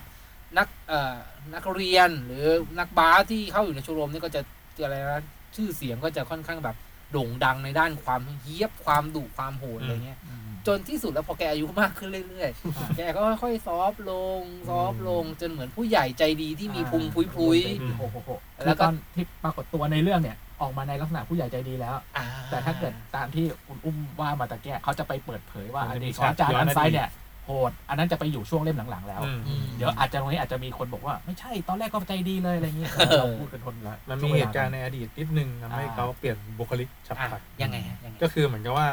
[0.58, 1.16] นักเอ่อ
[1.54, 2.46] นักเรียนหรือ
[2.78, 4.40] นักบาสที่เข้าอยู่ในชมรมนี่ก็จะ
[4.76, 5.22] จะอะไรนะ
[5.56, 6.76] ชื่อเสียงก็จะค่อนข้างแบบ
[7.12, 18.16] โด่งดังในด้านความเฮี้ยบความดุความโหดอะไรเงี้ยอืมจนที่สุดแล้วพอแกอายุมากขึ้นเรื่อยอ่าๆแกก็ค่อยๆ soft ลงซอฟต์ลงจนเหมือนผู้ใหญ่ใจดีที่มีพุงพุยอืมโอ้โห
[18.56, 27.08] แล้แล้ววก็ตอนที่ปรากฏตัวในเรื่องเนี่ยออกมาในลักษณะผู้ใหญ่ใจดีแล้วๆอ่าแต่ถ้าเกิดตามที่คุณอุ้มว่ามาตะแก้เขาจะไปเปิดเผยว่ามันอจะมีดีตของอาจารย์ย้อนอันอดีตไซด์เนี่ย
[27.44, 38.88] โหด อันนั้นจะไปอยู่ช่วงเล่มหลังๆ แล้วอืมอืมเดี๋ยวอาจจะตรงนี้อาจจะมีคนบอกว่า ไม่ใช่ตอนแรกก็ใจดีเลยอะไรเงี้ยเออเราพูดกันทนละมันมีเหตุการณ์ในอดีตนิดนึงทำให้เขาเปลี่ยนบุคลิกฉับอะพลันยังไงฮะยังไงก็คือเหมือนกับว่า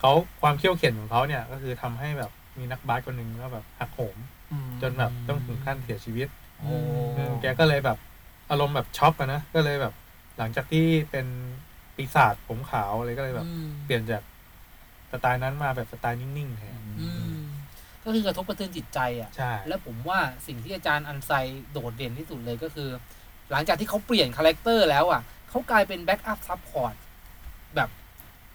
[0.00, 4.16] เขาความเคี่ยวเข็ญของเขาเนี่ยก็คือทำให้แบบมีนักบาสคนหนึ่งก็แบบหักโหม
[4.52, 6.28] อืมจนแบบต้องถึงขั้นเสียชีวิต
[6.58, 6.76] โอ้
[7.16, 7.98] เออแกก็เลยแบบ
[8.50, 9.92] อารมณ์แบบช็อกอะนะ ก็เลยแบบ
[10.38, 11.26] หลังจากที่เป็น
[11.96, 14.22] ปีศาจผมขาวเลยก็เลยแบบอืมเปลี่ยนจาก
[15.12, 17.37] สไตล์นั้นมาแบบสไตล์นิ่งๆแทนอืม
[18.08, 21.30] ก็คือกระทบกระเทือนจิตใจอะใช่แล้วผมว่าสิ่งที่อาจารย์อันไซ
[21.72, 22.88] โดดเด่นที่สุดเลยก็คือ
[23.50, 26.94] หลังจากที่เขาเปลี่ยน character แล้วอะเขากลายเป็น backup support
[27.76, 27.88] แบบ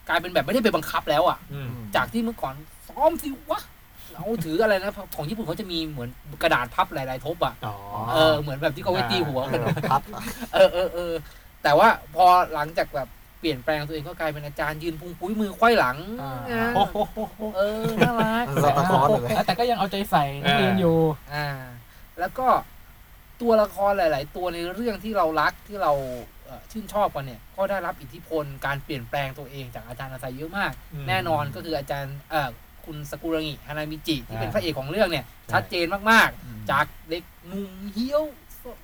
[0.10, 2.53] กลายเป็นแบบไม่ได้ไปบังคับแล้วอะอืมจากที่เมื่อก่อน
[2.88, 3.62] ซ้อมสิวะ
[4.13, 6.10] เราถืออะไรนะของญี่ปุ่นเขาจะมีเหมือน
[6.43, 7.75] กระดาษพับหลาย ๆ ทบอะอ๋อ
[8.13, 10.01] เออเหมือนแบบที่เขาไว้ตีหัวกันพับ
[10.53, 11.13] เออเออเออ
[11.63, 16.97] แต่ว่าพอหลังจากแบบเปลี่ยนแปลงตัวเองก็กลายเป็นอาจารย์ยืนพุงพุ้ยมือไขว้หลังอ่านะโอ้โห
[17.57, 20.97] เออน่ารักเราตะคอกเลยแต่ก็ยังเอาใจใส่นักเรียนอยู่
[21.33, 21.47] อ่า
[22.19, 22.47] แล้วก็
[23.41, 25.91] ตัวละครหลาย ๆ ตัวในเรื่องที่เรารักที่เรา
[26.45, 32.50] เอ่อชื่นชอบกันเนี่ย ก็ได้รับอิทธิพลการเปลี่ยนแปลงตัวเองจากอาจารย์อาศัยเยอะมากอืมแน่นอนก็คืออาจารย์เอ่อ
[32.85, 38.23] คุณสกุระงิฮานามิจิที่เป็นอ่าพระเอกของเรื่องเนี่ยใช่ชัดเจนมาก ๆ จากเด็กหนุ่มเหี้ยว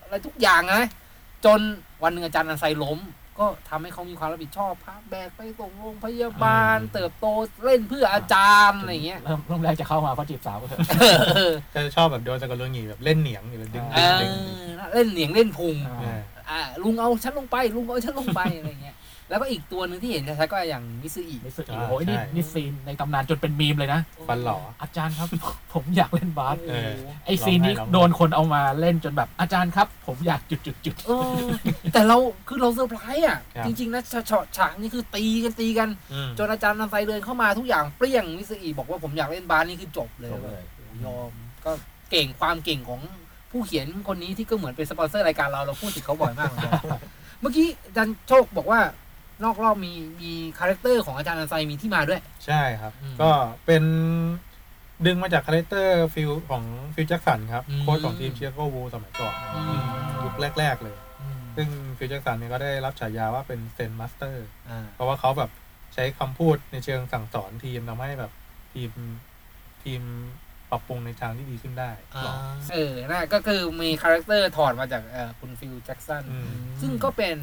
[0.01, 0.83] อะไรทุกอย่างนะ
[1.45, 1.59] จน
[2.03, 2.99] วันหนึ่งอาจารย์อันไซล้ม
[3.39, 7.25] ก็ทำให้เขามีความรับผิดชอบพาแบกไปส่งโรงพยาบาล เติบโต
[7.65, 10.79] เล่นเพื่ออาจารย์อะไรอย่างเงี้ยเริ่มเริ่มแรกจะเข้ามาเพราะจีบสาวก็เถอะ
[11.35, 14.31] เออก็จะชอบแบบโดนสกอร์งีแบบเล่นเหนียงอยู่เลยดึงเอดึง
[14.79, 18.95] อดึงเล่นเหนียงเล่นพุงอ่าเอออ่าลุงเอาฉันลงไปลุงเอาฉันลงไปอะไรเงี้ย
[19.29, 25.27] แล้วก็อีกตัวหนึ่งที่เห็นชัดๆก็อย่างมิซึอินี่สุดโอ้โหนี่นี่ซีนในตำนานจนเป็นมีมเลยนะ ฟันหล่อ อาจารย์ครับ
[25.73, 26.91] ผมอยากเล่นบาสเออ
[27.25, 31.45] ไอซีนนี้ร้องไห้ โดนคนเอามาเล่นจนแบบอาจารย์ครับ ผมอยากจุดจุดจุดเออ
[31.93, 32.17] แต่เรา
[32.47, 41.31] คือเราเซอร์ไพรส์อะ ครับ จริงๆนะฉากฉากนี้คือตีกันตีกัน อืมจนอาจารย์นันไซเดินเข้ามาทุกอย่างเปรี้ยงมิสอีบอกว่าผมอยากเล่นบาสนี่คือจบเลยจบเลย โอ้โหยอม
[41.65, 41.71] ก็
[42.11, 43.01] เก่งความเก่งของ
[43.51, 46.73] ผู้เขียนคนนี้ที่ก็เหมือนเป็นสปอนเซอร์รายการเราเราพูดถึงเขาบ่อยมากเหมือนกัน
[47.41, 48.79] เมื่อกี้อาจารย์โชคบอกว่า
[49.43, 53.29] นอกรอบมีมี character ของอาจารย์อันไซมีที่มาด้วย ใช่ครับ อืมก็
[53.65, 53.83] เป็น
[55.05, 56.63] ดึงมาจาก character ฟิลของ
[56.95, 59.83] ฟิลแจ็คสันครับ อืม โค้ชของทีมชิคาโกบูลสมัยก่อนอืม
[60.23, 60.97] ยุคแรก ๆ เลย
[61.55, 61.67] ซึ่ง
[61.97, 65.51] ฟิลแจ็คสันเนี่ยก็ได้รับฉายาว่าเป็น Zen Master อ่า เพราะว่าเขาแบบ
[65.93, 68.31] ใช้คำพูดในเชิงสั่งสอนทีมทำให้แบบ
[68.73, 68.91] ทีม
[69.83, 70.01] ทีม
[70.69, 71.91] ปรับปรุงในทางที่ดีขึ้นได้
[72.71, 77.37] เออน่าก็คือมี character ถอดมาจากเอ่อคุณฟิลแจ็กสัน อืม ซึ่งก็เป็น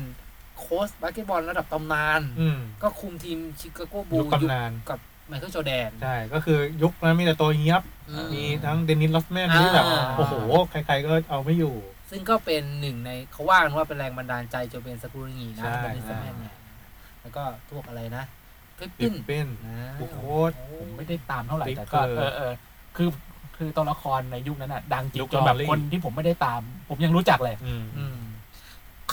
[0.59, 10.35] โค้ชบาสเกตบอลระดับตำนาน อืม ก็คุมทีมชิคาโกบูลยุคตำนาน กับไมเคิลจอร์แดน ใช่ ก็คือยุคนั้นมีแต่ตัวเฮี้ยบ อืม มีทั้งเดนนิสรอดแมนที่แบบ อ่า โอ้โห
[10.71, 11.75] ใครๆก็เอาไม่อยู่
[12.11, 16.57] ซึ่งก็เป็นหนึ่งในเขาว่ากันว่าเป็นแรงบันดาลใจจนเป็นซากุรางินะใช่ เป็นสแมนเนี่ย
[17.23, 18.25] แล้วก็พวกอะไรนะ
[18.77, 20.17] เพปปิปิดนเป็น นะโอ้โห
[20.81, 22.53] ผมไม่ได้ตามเท่าไหร่ Big แต่ก็ Bird เออเออ
[22.97, 23.09] คือ
[23.57, 28.17] คือตัวละครในยุคนั้นอะ ดังจริยุงคจนแบบ Lolly คนที่ผมไม่ได้ตาม ผมยังรู้จักเลย อืม อืม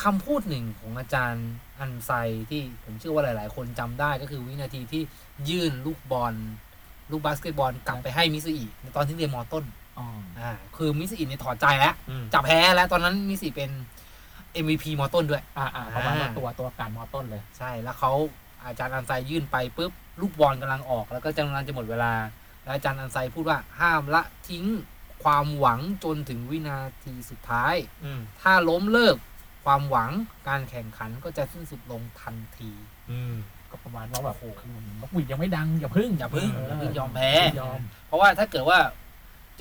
[0.01, 2.11] คำพูดหนึ่งของอาจารย์อันไซ
[2.49, 5.01] ที่ผมเชื่อว่าหลาย ๆ คนจำได้ก็คือวินาทีที่
[5.49, 6.33] ยื่นลูกบอล
[7.11, 9.63] ลูกบาสเกตบอลกลับไปให้มิสอิในตอนที่เรียนมอต้น
[9.99, 10.07] อ๋อ
[10.39, 13.71] อ่าคือมิสอิเนี่ยถอดใจแล้วอืมจับแพ้แล้วตอนนั้นมิสอิเป็น
[14.63, 18.11] MVP มอต้นด้วย อ่าอ่าประมาณว่าอ่าตัวตัวการมอต้นเลย ใช่แล้วเขา
[18.65, 22.13] อาจารย์อันไซยื่นไปปุ๊บลูกบอลกำลังออก แล้วก็กำลังจะหมดเวลา
[22.63, 24.65] แล้วอาจารย์อันไซพูดว่าห้ามละทิ้ง
[25.23, 29.17] ความหวังจนถึงวินาทีสุดท้ายอืมถ้าล้มเลิก
[29.63, 30.11] ความหวัง
[30.47, 32.71] การแข่งขันก็จะสิ้นสุดลงทันที
[33.11, 33.33] อืม
[33.71, 38.79] ก็ประมาณว่าแบบคือนกหวีดยังไม่ดังอย่าพึ่งอย่าพึ่งอย่าพึ่งยอมแพ้ ยอม เพราะว่าถ้าเกิดว่า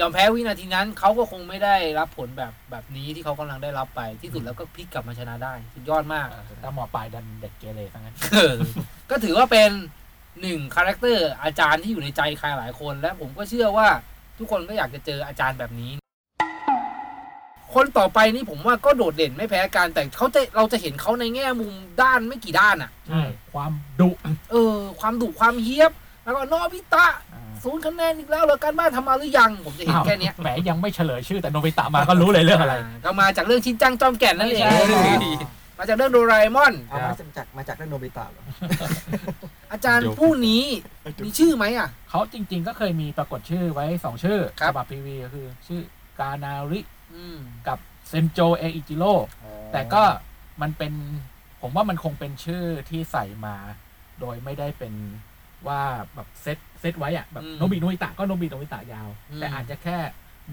[0.01, 6.29] ยอมแพ้วินาทีนั้นเขาก็คงไม่ได้รับผลแบบแบบนี้ที่เขากำลังได้รับไปที่สุดแล้วก็พลิกกลับมาชนะได้สุดยอดมาก
[6.62, 8.55] ถ้าหมอปลายดันเด็กเกเรทั้งนั้น เออ
[9.11, 9.71] ก็ถือว่าเป็น
[10.41, 13.88] หนึ่ง character อาจารย์ที่อยู่ในใจใครหลายคน และผมก็เชื่อว่า
[14.38, 15.93] ทุกคนก็อยากจะเจออาจารย์แบบนี้
[17.74, 24.11] คนต่อไปนี่ผมว่าก็โดดเด่นไม่แพ้กันแต่เขาจะเราจะเห็นเขาในแง่มุมด้านไม่กี่ด้านอะ ใช่ความดุ
[24.50, 25.92] เออ ความดุความเฮี้ยบ
[26.24, 35.02] แล้วก็โนบิตะอ่าศูนย์คะแนนอีกแล้วเหรอการบ้านทำมาหรือยังผมจะเห็นแค่เนี้ยแหมยังไม่เฉลยชื่อแต่โนบิตะมาก็รู้เลยเรื่องอะไราก็มาจากเรื่องชินจังจอมแก่นนั่นเองใช่ใช่
[35.78, 38.42] มาจากเรื่องโดราเอมอนเอามาจากมาจากเรื่องโนบิตะเหรอ
[39.72, 40.64] อาจารย์ผู้นี้
[41.24, 45.80] มีชื่อไหมอะเขาจริง ๆ ก็เคยมีปรากฏชื่อไว้สองชื่อครับฉบับพีวีก็คือ ชื่อ
[46.18, 47.02] กานาริอืม
[47.68, 49.12] กับเซนโจเออิจิโร่
[49.72, 50.03] แต่ก็
[50.62, 50.92] มันเป็น
[51.62, 53.57] ผมว่ามันคงเป็นชื่อที่ใส่มา
[54.20, 54.94] โดยไม่ได้เป็น
[55.68, 55.81] ว่า
[56.14, 59.98] แบบ set set ไว้อะแบบอืมโนบิโนบิตะก็โนบิโนบิตะยาวอืมแต่อาจจะแค่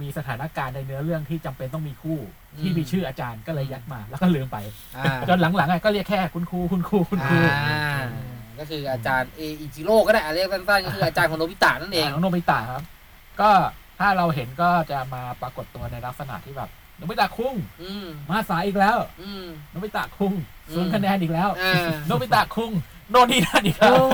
[0.02, 2.19] มีสถานการณ์ในเนื้อเรื่องที่จำเป็นต้องมีคู่
[2.60, 4.58] ที่อืมมีชื่ออาจารย์ก็เลยยัดมาแล้วก็ลืมไป
[4.98, 8.00] อ่าจนหลังๆอะก็เรียกแค่คุณครูคุณครูคุณครูอ่า
[8.60, 12.84] ก็คืออาจารย์เออิจิโร่ก็ได้อะเรียกสั้นๆก็คืออาจารย์ของโนบิตะนั่นเองของโนบิตะครับ
[13.41, 13.50] ก็
[14.00, 20.34] ถ้าเราเห็นก็จะมาปรากฏตัวในลักษณะที่แบบโนบิตะคุงอืมมาสายอีกแล้วอืมโนบิตะคุง
[20.70, 22.72] อืมศูนย์คะแนนอีกแล้วอ่าโนบิตะคุง
[23.12, 24.06] โน่นนี่นั่นอีกโอ้แล้ว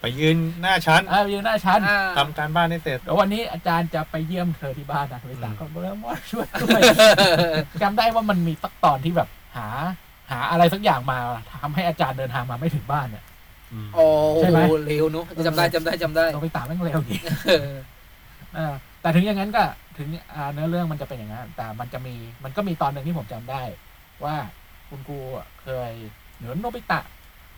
[0.00, 6.80] ไปยืนหน้าชั้นอ่าอยู่หน้าชั้นอ่าทำการบ้านให้เสร็จเดี๋ยววันนี้อาจารย์จะไปเยี่ยมเธอที่บ้านนะโนบิตะอืมก็บอกว่าช่วยด้วย
[7.82, 9.68] จำได้ว่ามันมีตักตอนที่แบบหา
[10.30, 11.18] หาอะไรสักอย่างมา
[11.62, 13.24] ทำให้อาจารย์เดินทางมาไม่ถึงบ้านเนี่ย
[13.94, 14.04] โอ้
[14.38, 17.76] ใช่ไหมเร็วเนอะจำได้จำได้จำได้โนบิตะแม่งเร็วจริงเออ
[18.56, 18.74] เออ
[19.06, 19.64] แต่ถึงอย่างนั้นก็
[19.98, 22.14] ถึงอ่าเนื้อเรื่องมันจะเป็นอย่างนั้นแต่มันจะมี
[22.44, 23.62] มันก็มีตอนหนึ่งที่ผมจำได้
[24.24, 24.36] ว่า
[24.88, 25.92] คุณครูอะเคย
[26.36, 27.00] เหนือโนบิตะ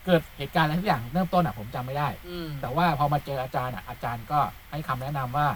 [0.05, 5.47] เกิดเหตุการณ์อะไรทุกอย่างเริ่มต้นอะผมจำไม่ได้อืมแต่ว่าพอมาเจออาจารย์อะอาจารย์ก็ให้คำแนะนำว่า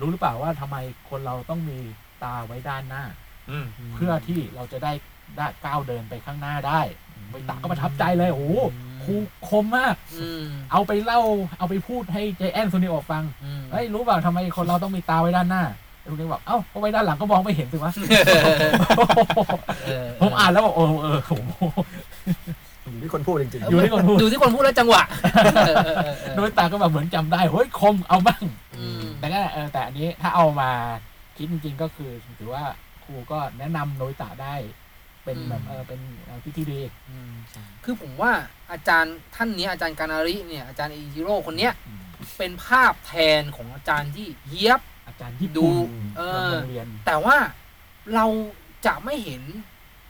[0.00, 0.76] รู้หรือเปล่าว่าทำไม
[1.10, 1.78] คนเราต้องมี
[2.24, 3.04] ตาไว้ด้านหน้า
[3.50, 4.92] อืมเพื่อที่เราจะได้
[5.36, 6.80] ได้ก้าวเดินไปข้างหน้าได้
[7.28, 8.44] โนบิตะก็ประทับใจเลยโอ้โห
[9.04, 9.14] ครู
[9.48, 11.20] คมมาก อืมเอาไปเล่า
[11.58, 15.64] เอาไปพูดให้เจแอนโซนิโอฟัง อืม เฮ้ย รู้เปล่าทำไมคนเราต้องมีตาไว้ด้านหน้า
[16.08, 17.92] ลุงนี่บอกเอ้าเพราะไว้ด้านหลังก็มองไม่เห็นสิวะ
[19.86, 21.62] เออผมอ่านแล้วบอกโอ้เออโอ้โห
[22.90, 25.02] อยู่ที่คนพูดจริงอยู่ที่คนพูดดูที่คนพูดแล้วจังหวะ
[25.34, 28.42] เออเออเออเออโดยตาก็แบบเหมือนจำได้เฮ้ยคมเอาบ้าง
[28.78, 30.70] อืมแต่ก็เออแต่อันนี้ถ้าเอามา
[31.36, 32.64] คิดจริงๆก็คือถือว่า
[33.04, 34.54] ครูก็แนะนำโดยตาได้
[35.24, 36.80] เป็นแบบเออเป็นแนวคิดที่ดี
[37.10, 37.32] อืม
[37.84, 38.32] คือผมว่า
[38.72, 42.00] อาจารย์ท่านเนี้ยอาจารย์กานาริเนี่ยอาจารย์อิจิโร่คนเนี้ยอืม
[42.38, 47.36] เป็นภาพแทนของอาจารย์ที่เยียบอาจารย์ญี่ดูปุ่นเออโรงเรียนแต่ว่า
[48.14, 48.26] เรา
[48.86, 49.42] จะไม่เห็น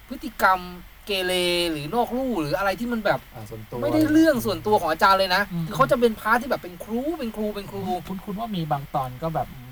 [0.09, 0.61] พฤติกรรม
[1.07, 1.33] เกเร
[1.73, 9.71] หรือนอกลู่หรืออะไรที่มันแบบๆอ่าส่วนตัวไม่ได้เรื่องส่วนตัวของอาจารย์เลยนะอืมคือเขาจะเป็น part ที่แบบเป็นครูเป็นครูเป็นครู คุณคุณว่ามีบางตอนก็แบบมี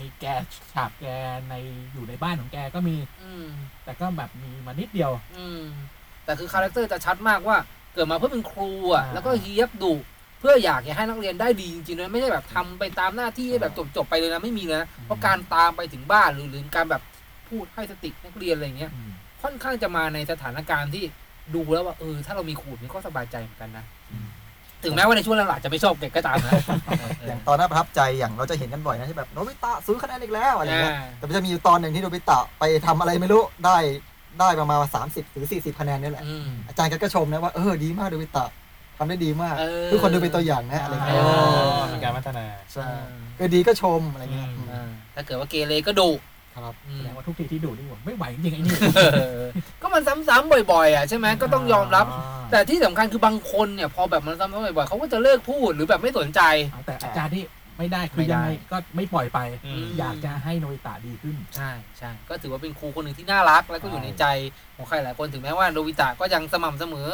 [0.00, 0.24] มีแก
[0.72, 1.06] ฉากแก
[1.48, 1.54] ใน
[1.92, 3.46] อยู่ในบ้านของแกก็มี อืม
[3.84, 5.62] แต่ก็แบบมีมานิดเดียว อืม
[6.24, 7.56] แต่คือ character จะชัดมากว่า
[7.94, 9.94] เกิดมาเพื่อเป็นครูอะอ่า แล้วก็เฮี้ยบดุ
[10.40, 17.02] เพื่ออยากให้นักเรียนได้ดีจริงๆนะไม่ใช่แบบทำไปตามหน้าที่ให้แบบจบๆไปเลยนะไม่มีเลยนะเพราะการตามไปถึงบ้านหรือหรือการแบบ
[17.48, 19.10] พูดให้สตินักเรียนอะไรเงี้ย อืม
[19.42, 21.04] ค่อนข้างจะมาในสถานการณ์ที่
[21.54, 24.28] ดูแล้วว่าเออถ้าเรามีครูแบบนี้ก็สบายใจเหมือนกันนะ อืม
[24.84, 26.52] ถึงแม้ว่าในช่วงหลังๆจะไม่ชอบเด็กก็ตามนะ
[27.26, 33.76] อย่างตอนน่าประทับใจอย่างเราจะเห็นกันบ่อยนะที่แบบโนบิตะซื้อคะแนนอีกแล้วอะไรเงี้ยอ่าแต่มันจะมีอยู่ตอนหนึ่งที่โนบิตะไปทำอะไรไม่รู้ได้
[34.40, 38.46] ได้ประมาณสามสิบหรือสี่สิบคะแนนนี่แหละอืมอาจารย์ก็ชมนะว่าเออดีมากโนบิตะ
[38.98, 41.24] ทำได้ดีมากเออทุกคนดูเป็นตัวอย่างนะอะไรอ๋เงี้ย
[41.82, 42.86] อมีการพัฒนาใช่
[43.38, 46.10] ก็ดีก็ชมอะไรเงี้ยอืมอ่าถ้าเกิดว่าเกเรก็ดุ
[46.56, 48.76] ครับอืมแสดงว่าทุกทีที่ดูนี่ผมไม่ไหวจริงๆไอ้นี่
[49.14, 49.44] เออ
[49.82, 52.06] ก็มันซ้ำๆบ่อยๆอะใช่ไหมก็ต้องยอมรับ
[52.50, 56.40] แต่ที่สำคัญคือบางคนเนี่ยพอแบบมันซ้ำๆบ่อยๆเขาก็จะเลิกพูดหรือแบบไม่สนใจ
[56.72, 57.44] เอาแต่อาจารย์ที่
[57.78, 64.24] ไม่ได้คืไม่อได้ยังไงก็ไม่ปล่อยไปอืมอยากจะให้โนบิตะดีขึ้น ใช่ใช่ก็ถือว่าเป็นครูคนหนึ่งที่น่ารัก แล้วก็อยู่ในใจ
[64.76, 67.08] ของใครหลายคนถึงแม้ว่าโนบิตะก็ยังสม่ำเสมอ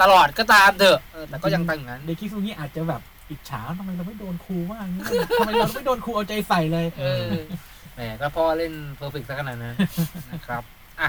[0.00, 5.02] ตลอดก็ตามเถอะเออแต่ก็ยังตั้งอย่างนั้นเด็กคิซุงิอาจจะแบบอิจฉาทำไมเราไม่โดนครูอย่างงี้
[5.38, 7.34] ทำไมเราไม่โดนครูเอาใจใส่เลยเออ
[7.68, 9.74] แหมก็พ่อเล่น perfect ซะขนาดนั้น
[10.32, 10.62] นะครับ
[11.00, 11.08] อะ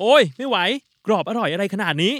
[0.00, 0.56] โอ้ย ไม่ไหว
[1.06, 2.14] กรอบอร่อยอะไรขนาดนี้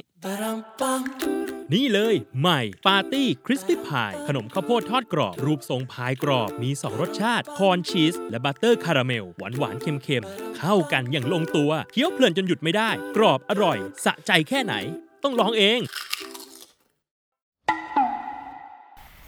[1.74, 11.70] นี่เลยใหม่ Party Crispy Pie ขนมข้าวโพดทอดกรอบ รูปทรงพายกรอบมี 2 รสชาติ corn cheese และ butter caramel หวานหวานๆเค็มๆ เข้ากันอย่างลงตัว
[11.92, 14.74] เคี้ยวเพลินจนหยุดไม่ได้ กรอบอร่อย สะใจแค่ไหน
[15.22, 15.80] ต้องลองเอง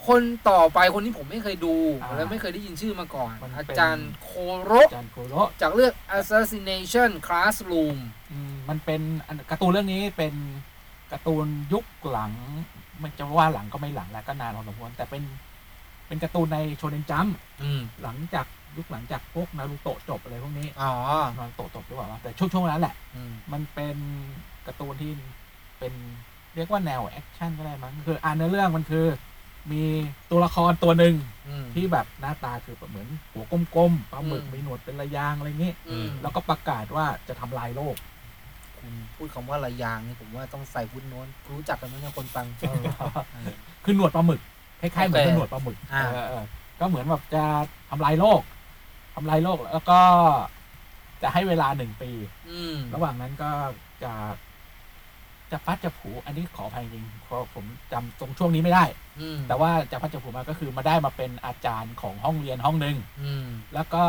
[0.08, 4.30] คนต่อไปคนนี้ผมไม่เคยดูอ่าและไม่เคยได้ยินชื่อมาก่อน มันเป็น อาจารย์โค
[4.64, 7.98] โรอาจารย์โคโรจากเรื่อง Assassination Classroom
[8.32, 10.34] อืมมันเป็นอันการ์ตูนเรื่องนี้เป็น
[11.12, 12.32] การ์ตูนยุคหลัง
[13.02, 15.22] มันจะว่าหลังก็ไม่หลังแล้วก็นานพอสมควรแต่เป็น
[16.06, 20.92] เป็นการ์ตูนในโชเนนจัมป์อืมหลังจากยุคหลังจากพวกนารูโตะจบอะไรพวกนี้อ๋อ
[21.38, 23.96] นารูโตะจบหรือเปล่าวะแต่ช่วงช่วงนั้นแหละ อืมมันเป็น
[24.66, 25.12] การ์ตูนที่
[25.78, 25.94] เป็น
[26.54, 29.06] เรียกว่าแนว action ก็ได้มั้งคืออ่านเนื้อเรื่องมันคือ
[29.72, 29.83] มี
[30.31, 31.14] ตัวละครตัวหนึ่ง
[31.48, 33.44] อืมที่แบบหน้าตาคือแบบเหมือนหัว
[33.76, 37.96] กลมๆปลาหมึกอืมมีหนวดเป็นระยางอะไรเงี้ยอืมแล้วก็ประกาศว่าจะทำลายโลก
[38.78, 42.46] คุณพูดคำว่าระยางนี่ผมว่าต้องใส่ footnote รู้จักกันไหมเนี่ยคนฟัง
[43.85, 44.40] คือหนวดปลาหมึก
[44.81, 46.44] คล้ายๆเหมือนโอเคเป็นหนวดปลาหมึกอ่าเออเออ
[46.81, 47.44] ก็เหมือนแบบจะ
[47.90, 48.40] ทำลายโลก
[49.14, 50.00] ทำลายโลกแล้วก็
[51.22, 52.11] จะให้เวลาหนึ่งปี
[52.50, 53.50] อืมระหว่างนั้นก็
[54.02, 54.12] จะ
[55.52, 58.84] จะพัดจะผูอันนี้ขออภัยจริงเพราะผมจำตรงช่วงนี้ไม่ได้
[59.20, 64.04] อืมแต่ว่าจะพัดจะผูมาก็คือมาได้มาเป็นอาจารย์ของห้องเรียนห้องหนึ่งอืมแล้วก็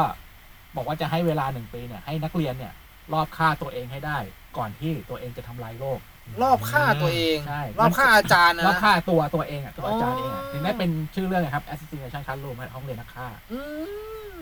[0.76, 2.74] บอกว่าจะให้เวลาหนึ่งปีเนี่ยให้นักเรียนเนี่ย
[3.14, 4.18] รอบฆ่าตัวเองให้ได้
[4.58, 6.00] ก่อนที่ตัวเองจะทำลายโลก
[6.44, 13.60] รอบฆ่าตัวเอง ใช่ รอบฆ่าอาจารย์นะ รอบฆ่าตัวตัวเองอะตัวอาจารย์เองอะอ๋อ ถึงได้เป็นชื่อเรื่องนะครับ assassination classroom ห้องเรียนนักฆ่า อื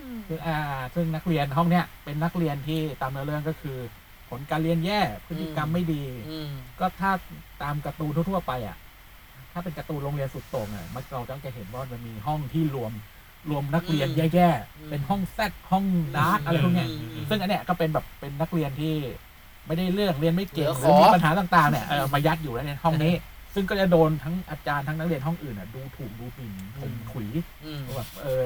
[0.10, 0.58] มซึ่งอ่า
[0.96, 3.78] ซึ่งนักเรียนห้องเนี้ยเป็นนักเรียนที่ตามเนื้อเรื่องก็คือ
[4.30, 7.12] ผลการเรียนแย่พฤติกรรมไม่ดีอืมก็ถ้า
[7.64, 8.78] ตามการ์ตูนทั่วๆไปอะ
[9.54, 12.92] ถ้าเป็นการ์ตูนโรงเรียนสุดโต่งอะมันเราต้องจะเห็นว่ามันมีห้องที่รวม
[13.50, 15.86] รวมนักเรียนแย่ๆ เป็นห้องแซดห้อง
[16.18, 16.90] ดาร์กอะไรพวกเนี้ย
[17.30, 18.96] ซึ่งอันเนี้ยก็เป็นแบบเป็นนักเรียนที่
[19.68, 23.14] ไม่ได้เรื่องเรียนไม่เก่งหรือมีปัญหาต่างๆเนี่ยเออมายัดอยู่ในห้องนี้
[23.54, 27.28] ซึ่งก็จะโดนทั้งอาจารย์ทั้งนักเรียนห้องอื่นอะดูถูกดูหมิ่นข่มขุย
[27.66, 28.46] อืมแบบเออ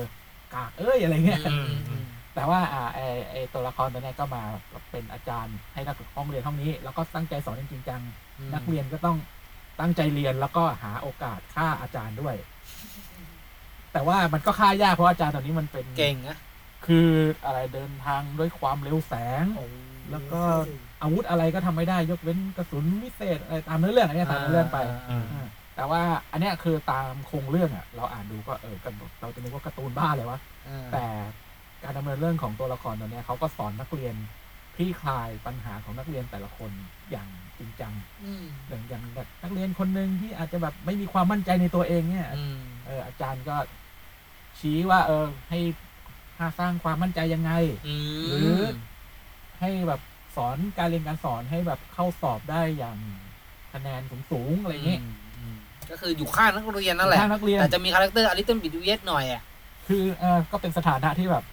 [0.54, 4.44] กากเอ้ยอะไรเงี้ยอืมอืม แต่ว่าอ่าไอไอตัวละครตัวเนี้ยก็มา
[4.91, 8.02] เป็นอาจารย์ให้นักห้องเรียนห้องนี้ แล้วก็ตั้งใจสอนจริงๆจัง
[8.54, 9.17] นักเรียนก็ต้อง
[9.80, 12.36] ตั้งใจเรียนแล้วก็หาโอกาสฆ่าอาจารย์ด้วย
[13.94, 16.38] แต่ว่ามันก็ฆ่ายากเพราะอาจารย์ตอนนี้มันเป็นเก่งนะ
[16.86, 17.10] คือ
[17.46, 19.13] อะไรเดินทางด้วยความเร็วแส
[19.44, 19.46] ง
[20.12, 20.41] แล้วก็
[21.02, 24.78] อาวุธอะไรก็ทำไม่ได้ยกเว้นกระสุนวิเศษอะไรตามเนื้อเรื่องอันเนี้ยตามเนื้อเรื่องไป
[25.10, 31.06] อ่าอ่าแต่ว่าอันเนี้ยคือตามโครงเรื่องอะ เราอ่านดูก็เออกันเราจะนึกว่าการ์ตูนบ้าเลยวะอ่าแต่
[31.84, 34.15] การดำเนินเรื่องของตัวละครตัวเนี้ยเขาก็สอนนักเรียน
[34.76, 36.72] คลี่คลายปัญหาของนักเรียนแต่ละคน
[37.12, 43.56] อย่างจริงจังอืมอย่างอย่างแบบนักเรียนคนหนึ่งที่อาจจะแบบไม่มีความมั่นใจในตัวเองเนี่ยอืมเอออาจารย์ก็
[44.60, 45.60] ชี้ว่า เออ ให้
[46.39, 47.52] หาสร้างความมั่นใจยังไง
[47.88, 48.54] อืมหรือ
[49.60, 50.02] ให้แบบ
[50.36, 52.98] สอนการเรียนการสอนให้แบบเข้าสอบได้อย่าง
[53.74, 54.98] คะแนนสูงๆอะไรอย่างนี้
[55.38, 55.56] อืม
[55.91, 59.41] ก็คืออยู่ข้างนักเรียนนั่นแหละข้างนักเรียนแต่จะมี character a little bit weird หน่อยอะ
[59.88, 61.44] คือเออก็เป็นสถานะที่แบบ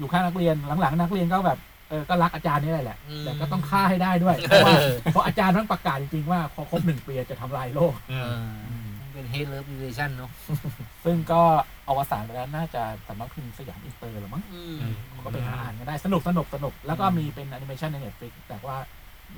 [0.00, 1.58] อยู่ข้างนักเรียนหลังๆ นักเรียนก็แบบ
[1.88, 4.74] เออก็รักอาจารย์นี่แหละอืม แต่ก็ต้องฆ่าให้ได้ด้วย เพราะว่า
[5.12, 10.30] เพราะอาจารย์ต้องประกาศจริงๆว่าพอครบหนึ่งปีจะทำลายโลกอืมเป็น hate love relation เนาะ
[11.04, 11.42] ซึ่งก็
[11.88, 14.78] อวสานไปแล้วน่าจะสำนักพิมพ์สยามอินเตอร์หรือมั้งอืม
[15.24, 18.76] ก็ไปหาอ่านกันได้สนุกสนุกสนุกแล้วก็มีเป็นแอนิเมชันใน Netflix แต่ว่า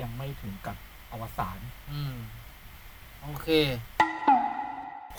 [0.01, 0.77] ยังไม่ถึงกับ
[1.13, 1.59] อวสาน
[1.93, 2.15] อืม
[3.23, 3.49] โอเค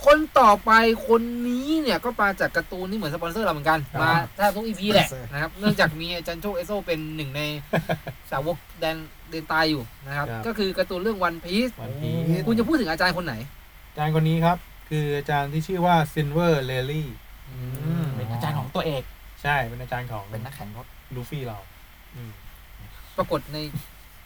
[0.04, 0.70] คนต่อไป
[1.08, 7.42] คนนี้เนี่ยก็มาจากการ์ตูนที่เหมือนสปอนเซอร์เราเหมือนกันมาแทบทุก EP แหละนะครับ เนื่องจากมีอาจารย์โชคเอโซเป็นหนึ่งใน
[8.30, 8.96] สาวกแดน
[9.30, 13.34] เดนตายอยู่นะครับ ครับ ก็คือการ์ตูนเรื่องวันพีซวันพีชคุณจะพูดถึงอาจารย์คนไหน
[13.90, 14.56] อาจารย์คนนี้ครับ
[14.90, 17.08] คืออาจารย์ที่ชื่อว่าซิลเวอร์เรย์ลี่
[18.16, 19.02] เป็นอาจารย์ของตัวเอก
[19.42, 21.58] ใช่เป็นอาจารย์ของเป็นนักแข่งรถลูฟี่เรา
[22.14, 22.30] อืม
[23.16, 23.58] ปรากฏใน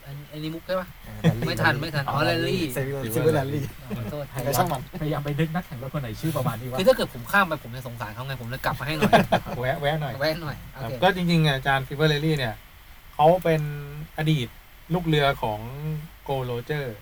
[0.09, 0.87] อันอันนี้มุกใช่ปะ
[1.21, 3.65] เออไม่ทันไม่ทันอ๋อแรลลี่เซฟิลซิลเวอร์แรลลี่
[3.97, 9.13] ขอโทษใครช่างมันพยายามไปนึกนักแข่งรถคนไหนชื่อประมาณนี้ว่าคือถ้าเกิดผมข้ามไปผมจะสงสารเขาไงผมเลยกลับมาให้หน่อย
[9.61, 12.55] แวะแวะหน่อยแวะหน่อยโอครับเคก็จริงๆอะอาจารย์ซิลเวอร์เรย์ลี่เนี่ย
[13.15, 13.63] เขาเป็น
[14.19, 14.49] อดีต
[14.95, 15.61] ลูกเรือของ
[16.25, 16.97] โกลด์โรเจอร์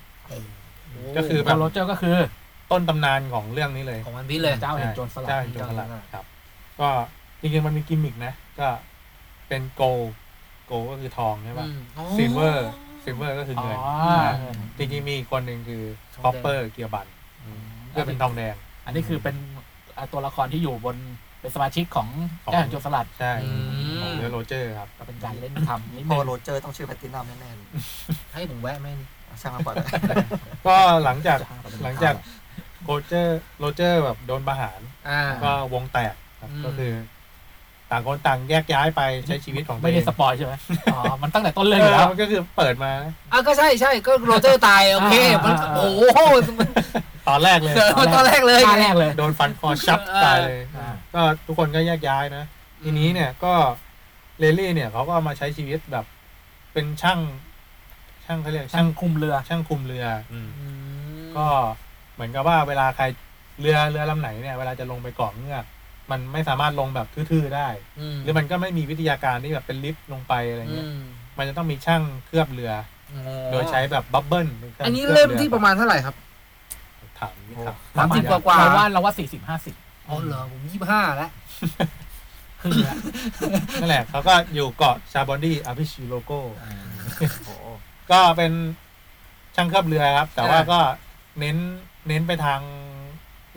[1.16, 2.16] ก็คือแบโบบโรเจอร์ก็คือ
[2.70, 6.24] ต้นตำนานของเรื่องนี้เลยของวันพีซเลยเจ้าแห่งโจรสลัดเจ้าแห่งโจรสลัดเจ้าแห่งโจรสลัดครับ
[6.80, 6.88] ก็
[7.40, 8.68] จริงๆมันมีกิมมิกนะก็
[9.48, 9.82] เป็นโก
[10.66, 13.78] โกก็คือทองใช่ป่ะอืมอ๋อ silver silver ก็คืออ๋อเงิน
[14.40, 15.82] เงินจริงๆมีอีกคนหนึ่งคือ
[16.14, 17.06] ทองแดงคอปเปอร์เกาบัน
[17.94, 18.54] ก็เป็นทองแดง
[18.86, 19.36] อันนี้คือเป็น
[19.96, 20.96] อ่าตัวละครที่อยู่บน
[21.40, 22.08] เป็นสมาชิกของ
[22.44, 23.50] ของ เจ้าแห่งโจรสลัด ใช่อื
[23.96, 27.66] ม ของเรือโรเจอร์ครับ ก็เป็นการเล่นคำนิดโปนึงโรเจอร์ต้องชื่อแพตตินัมแน่ๆเลย
[28.32, 29.08] ให้ผมแวะไหมนี่
[29.42, 29.86] ช่างมันปล่อยไป
[30.66, 32.14] ก็หลังจากจะห้าเป็นหลังจาก
[32.84, 36.92] โรเจอร์โรเจอร์แบบโดนประหาร อ่า ก็วงแตกครับอืม ก็คือ
[37.90, 40.54] ต่างคนต่างแยกย้ายไปใช้ชีวิตของตัวไม่ได้ spoil ใช่ไหม
[40.92, 42.90] อ๋อ มันตั้งแต่ต้นเอเรื่องอยู่แล้วอมันก็คือเปิดมา
[43.32, 46.18] อะก็ใช่ใช่ก็โรเจอร์ตายโอเคอ่ามันอ่า โอ้โห
[46.58, 46.68] มัน
[47.28, 52.44] ตอนแรกเลย เกิดมาตอนแรกเลยท่าแรกเลย โดนฟันคอชับตายเลยอ่า ก็ทุกคนก็แยกย้ายนะ
[52.82, 53.52] ทีนี้เนี่ยก็
[54.38, 56.04] เลลี่เนี่ยเขาก็มาใช้ชีวิตแบบ
[56.72, 57.20] เป็นช่าง
[58.26, 60.46] ช่างเขาเรียกช่าช่างงคุมเรือ ช่างคุมเรือออืม
[61.36, 61.46] ก็
[62.14, 63.04] เหมือนกับว่าเวลาใคร
[63.60, 65.64] เรือเรือลำไหนเนี่ย เวลาจะลงไปเกาะเงือก
[66.10, 67.68] มันไม่สามารถลงแบบทื่อๆได้
[68.14, 71.00] มหรือมันก็ไม่มีวิทยาการที่แบบเป็นลิฟต์ลงไปอะไรเงี้ยอืม
[71.38, 72.72] มันจะต้องมีช่างเคลือบเรือ
[73.12, 76.14] อ๋อโดยใช้แบบบับเบิ้ลป็ครื่งอันนี้คลืบเล่มอที่ประมาณเท่าไหร่ครับ
[77.18, 79.74] ถามนี่ครับสามสิบกว่าเราว่าเราว่าสี่สิบห้าสิบ
[80.08, 81.30] อ๋อเหรอผมยี่สิบห้าแล้ว
[82.60, 82.98] ครึ่งแล้ว
[83.80, 86.32] นั่นแหละเขาก็อยู่เกาะชาบอนดี้อาพิชิโลโก
[87.46, 87.66] โอ้โห
[88.10, 88.52] ก็เป็น
[89.56, 90.78] ช่างเคลือบเรือครับ แต่ว่าก็
[91.40, 91.56] เน้น
[92.08, 92.60] เน้นไปทาง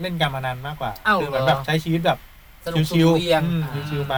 [0.00, 2.18] เล่นการพนันมากกว่าอ้าวคืเหมือนเหรอแบบใช้ชีวิตแบบ
[2.66, 4.16] สนุกสุชิดวเวียงๆอืมอ่าชิวๆไป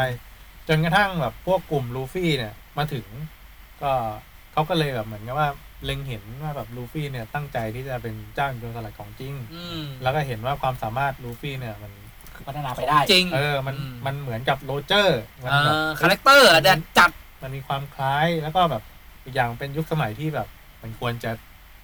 [0.68, 3.06] จนกระทั่งแบบพวกกลุ่มลูฟี่เนี่ยมาถึง
[3.82, 3.92] ก็
[4.52, 5.48] เขาก็เลยแบบเหมือนกับว่า
[5.84, 11.92] เล็งเห็นว่าแบบลูฟี่เนี่ยตั้งใจที่จะเป็นเจ้าแห่งโจรสลัดของจริง อืมแล้วก็เห็นว่าความสามารถลูฟี่เนี่ยมัน
[12.34, 17.10] คือพัฒนาไปได้ จริงเออ มันอืมมันเหมือนกับโรเจอร์ มันเอแบบ character อะเด็ดจัด
[17.42, 18.82] มันมีความคล้าย แล้วก็แบบ
[19.24, 20.48] อีกอย่างเป็นยุคสมัยที่แบบ
[20.82, 21.30] มันควรจะ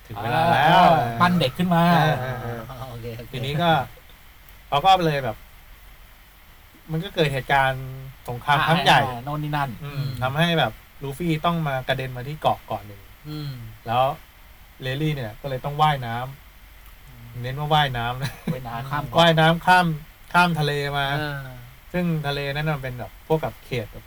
[0.06, 0.80] ถึงเวลาแล้ว
[1.20, 2.58] ปั้นเด็กขึ้นมา เออเออเออ
[2.90, 3.70] โอเคโอเค ทีนี้ก็
[4.68, 5.36] เขาก็เลยแบบ
[6.92, 7.86] มันก็เกิดเหตุการณ์
[8.28, 10.72] สงครามครั้งใหญ่อ่าโน่นนี่นั่นอืมทำให้แบบ
[11.02, 13.52] ลูฟี่ต้องมากระเด็นมาที่เกาะเกาะหนึ่งอืม
[13.86, 14.04] แล้ว
[14.82, 19.86] เลลี่เนี่ย ก็เลยต้องว่ายน้ำเน้นว่าว่ายน้ำนะเวลาข้ามเกาะว่ายน้ำข้าม
[20.32, 21.40] ข้ามทะเลมาอ่า
[21.92, 24.04] ซึ่งทะเลนั้นมันเป็นแบบพวกกับเขตแบบ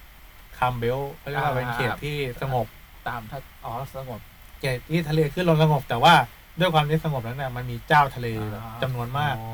[0.57, 2.67] คามเบลเขาเรียกว่า เป็นเขตที่สงบ
[3.07, 4.19] ตามถ้าอ๋อสงบ
[4.59, 6.13] เขตที่ทะเลขึ้นลงสงบ แต่ว่า
[6.59, 9.49] ด้วยความที่สงบนั้นน่ะมันมีเจ้าทะเลแบบอ่า จำนวนมากอ๋อ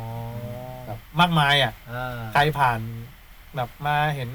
[0.85, 2.79] แบบมากมายอะอ่าใครผ่าน
[3.57, 4.29] แบบมาเห็น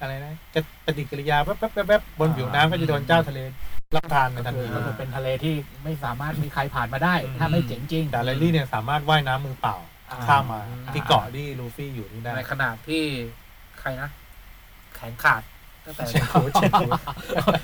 [0.00, 3.40] อะไรนะจะปฏิกิริยาแป๊บแป๊บแป๊บแป๊บบนผิวน้ำก็จะโดนเจ้าทะเล
[3.96, 9.76] รับทานในก็ทันคือทีก็คือเป็นทะเลที่ไม่สามารถมีใครผ่านมาได้อืมถ้าไม่เจ๋งจริง แต่เลลี่เนี่ยสามารถว่ายน้ำมือเปล่า
[10.10, 13.02] อ่าข้ามมาอ่าที่เกาะที่ลูฟี่อยู่นี่ได้ในขนาดที่
[13.80, 14.08] ใครนะ
[14.94, 15.42] แขนขาด
[15.82, 16.92] เอตั้งแต่เช็คฟูดเช็คฟูด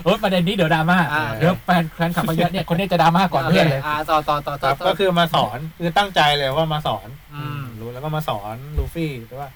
[0.05, 9.49] เออประเด็นนี้เดี๋ยวดราม่าอ่าเดี๋ยวแฟนแฟนขับมาเยอะเนี่ยคนนี้จะดราม่าก่อนเพื่อนเลยอ่าต่อต่อต่อคต่อรับต่อก็คือมาสอนคือตั้งใจเลยว่ามาสอนอืมรู้แล้วก็มาสอนลูฟี่แต่ว่า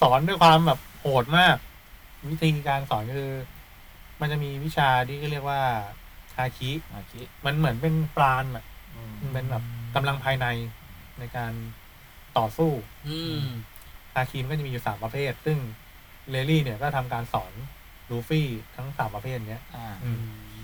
[0.00, 1.56] สอนด้วยความแบบโหดมาก
[2.30, 3.32] วิธีการสอนคือ
[4.20, 5.62] มันจะมีวิชาที่เรียกว่า
[6.36, 7.14] ฮาคิโอเค
[7.46, 8.64] มันเหมือนเป็นปราณอะ
[9.20, 9.62] มันเป็นแบบ
[9.94, 10.46] กำลังภายใน
[11.18, 11.52] ในการ
[12.38, 12.70] ต่อสู้
[13.08, 13.44] อืม
[14.14, 15.58] ฮาคิมนก็จะมีอยู่สามประเภท ซึ่ง
[16.30, 17.52] เลลี่เนี่ยก็ทำการสอน
[18.10, 20.20] ลูฟี่ทั้งสามประเภทเนี้ย อ่า อืม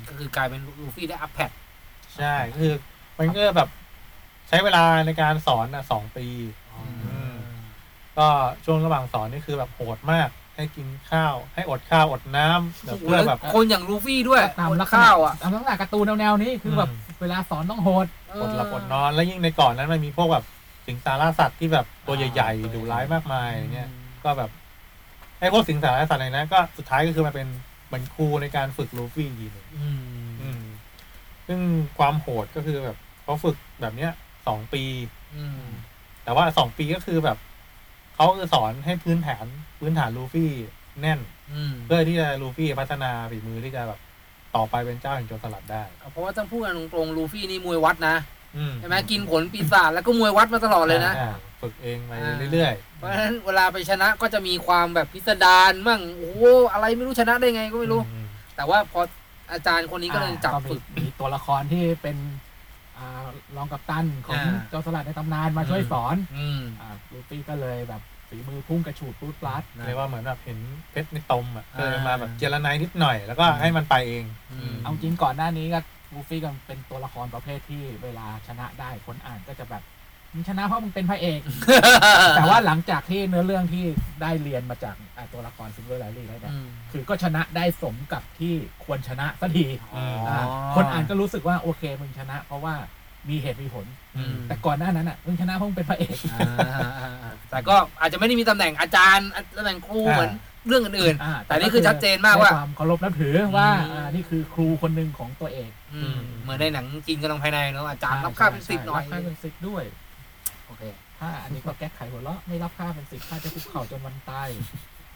[0.08, 1.50] ก็คือกลายเป็นลูฟี่ได้อัพแพด
[2.16, 2.74] ใช่ก็คือ
[3.18, 3.68] มันก็แบบ
[4.48, 6.26] ใช้เวลาในการสอนนะสองปี
[6.61, 6.61] ม
[8.18, 8.28] ก็
[8.64, 18.06] ช่วงระหว่างสอนนี่คือแบบโหดมาก ให้กินข้าว ให้อดข้าวอดน้ำแบบเพื่อแบบ คนอย่างลูฟี่ด้วยตามลักษณะข้าวอะตามลักษณะการ์ตูนแนวๆนี้คือแบบอืมเวลาสอนต้องโหด
[18.40, 20.44] อดหลับอดนอนแล้วยิ่งในก่อนนั้นมันมีพวกแบบ
[20.86, 23.90] สิงสาราสัตว์ที่แบบตัวใหญ่ๆดุร้ายมากมายอย่างเงี้ย
[24.24, 24.50] ก็แบบ
[25.40, 27.46] ไอ้พวกสิงสาราสัตว์อะไรนะก็สุดท้ายก็คือมาเป็น
[27.86, 30.02] เหมือนครูในการฝึกลูฟี่อีกทีหนึ่งอืม
[30.42, 30.62] อืม
[31.46, 31.58] ซึ่ง
[31.98, 34.10] ความโหดก็คือแบบเขาฝึกแบบเนี้ย
[34.46, 34.82] สองปี
[35.36, 35.62] อืม
[36.24, 37.38] แต่ว่าสองปีก็คือแบบ
[38.14, 39.44] เขาคือสอนให้พื้นฐาน
[39.80, 40.50] พื้นฐานลูฟี่
[41.00, 41.20] แน่น
[41.52, 44.00] อืมเพื่อที่จะลูฟี่พัฒนาฝีมือที่จะแบบ
[44.56, 48.16] ต่อไปเป็นเจ้าแห่งโจรสลัดได้ เพราะว่าต้องพูดกันตรงๆลูฟี่นี่มวยวัดนะ
[48.56, 59.00] อืมใช่ไหมกินผลปีศาจแล้วก็มวยวัดมาตลอดเลยนะอ่าฝึกเองไปอ่าเรื่อยเพราะฉะนั้นเวลาไปชนะก็จะมีความแบบพิสดารมั่งโอ้โหอะไรไม่รู้ชนะได้ไงก็ๆไม่รู้อืมแต่ว่าพอ
[59.52, 62.51] อาจารย์คนนี้ก็เลยจับอ่าฝึกมีมีตัวละครที่เป็นอ่า
[63.56, 70.58] รองกัปตันของอ่าโจรสลัดในตำนานมาช่วยสอนอืมอ่าลูฟี่ก็เลยแบบฝีมือพุ่งกระฉูดปูดปลัดเรียกว่าเหมือนแบบเห็น
[70.90, 75.80] เพชรในตมอะอ่าก็เลยมาแบบเจรนายนิดหน่อยแล้วก็ให้มันไปเอง อืม เอาจริงก่อนหน้านี้ก็
[76.14, 79.84] ลูฟี่ก็เป็นตัวละครประเภทที่เวลาชนะได้คนอ่านก็จะแบบ
[80.34, 81.40] มึงชนะเพราะมึงเป็นพระเอก
[82.36, 83.84] แต่ว่าหลังจากที่เนื้อเรื่องที่
[84.22, 89.66] ได้เรียนมาจากอ่าตัวละครซิลเวอร์เรย์ลี่แล้วเนี่ยอืม คือก็ชนะได้สมกับที่ควรชนะสักที
[89.96, 92.74] อืมาคนอ่านก็รู้สึกว่าโอเคมึงชนะ เพราะว่า
[93.28, 100.32] มีเหตุมีผล อืมแต่ก่อนหน้านั้นอะมึงชนะเพราะมึงเป็นพระเอก อ่าแต่ก็อาจจะไม่ได้มีตำแหน่งอาจารย์ตำแหน่งครูเหมือน
[100.66, 109.82] เรื่องอื่น อ่าแต่นี่คือชัดเจนมากว่าให้ความเคารพนับถือว่าอืม อ่านี่คือครูคนหนึ่งของตัวเองๆอืมเหมือนในหนังจีนกำลังภายในเนาะอาจารย์รับค่าเป็นสิบหน่อยรับค่าเป็นสิบด้วย
[110.66, 110.82] โอเค
[111.18, 114.48] ถ้าอันนี้ก็แก้ไขหัวเราะไม่รับค่าเป็นสิบค่าจะคุกเข่าจนวันตาย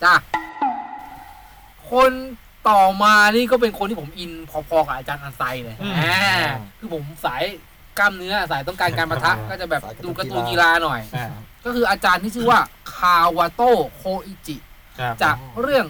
[0.02, 0.14] จ้า
[1.92, 2.12] คน
[2.68, 6.20] ต่อมานี่ก็เป็นคนที่ผมอินพอๆกับอาจารย์อันไซเลยอืม อ่า
[6.78, 7.42] คือผมสาย
[7.98, 11.26] กล้ามเนื้อสายต้องการการประทะ ก็จะแบบสายการ์ตูนดูการ์ตูนกีฬาหน่อย อ่า
[11.64, 12.60] ก็คืออาจารย์ที่ชื่อว่า
[12.94, 14.56] คาวาโตะโคอิจิ
[15.00, 15.86] ครับจากเรื่อง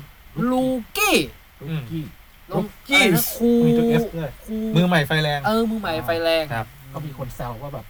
[0.50, 0.66] ลู
[0.96, 1.18] กี้
[1.62, 2.04] อืม กี้
[2.52, 7.86] ลง Rookie อะไรนะครูมีตัว S ด้วย ครูมือใหม่ไฟแรง เออมือใหม่ไฟแรง ครับ ก็มีคนแซวว่าแบบ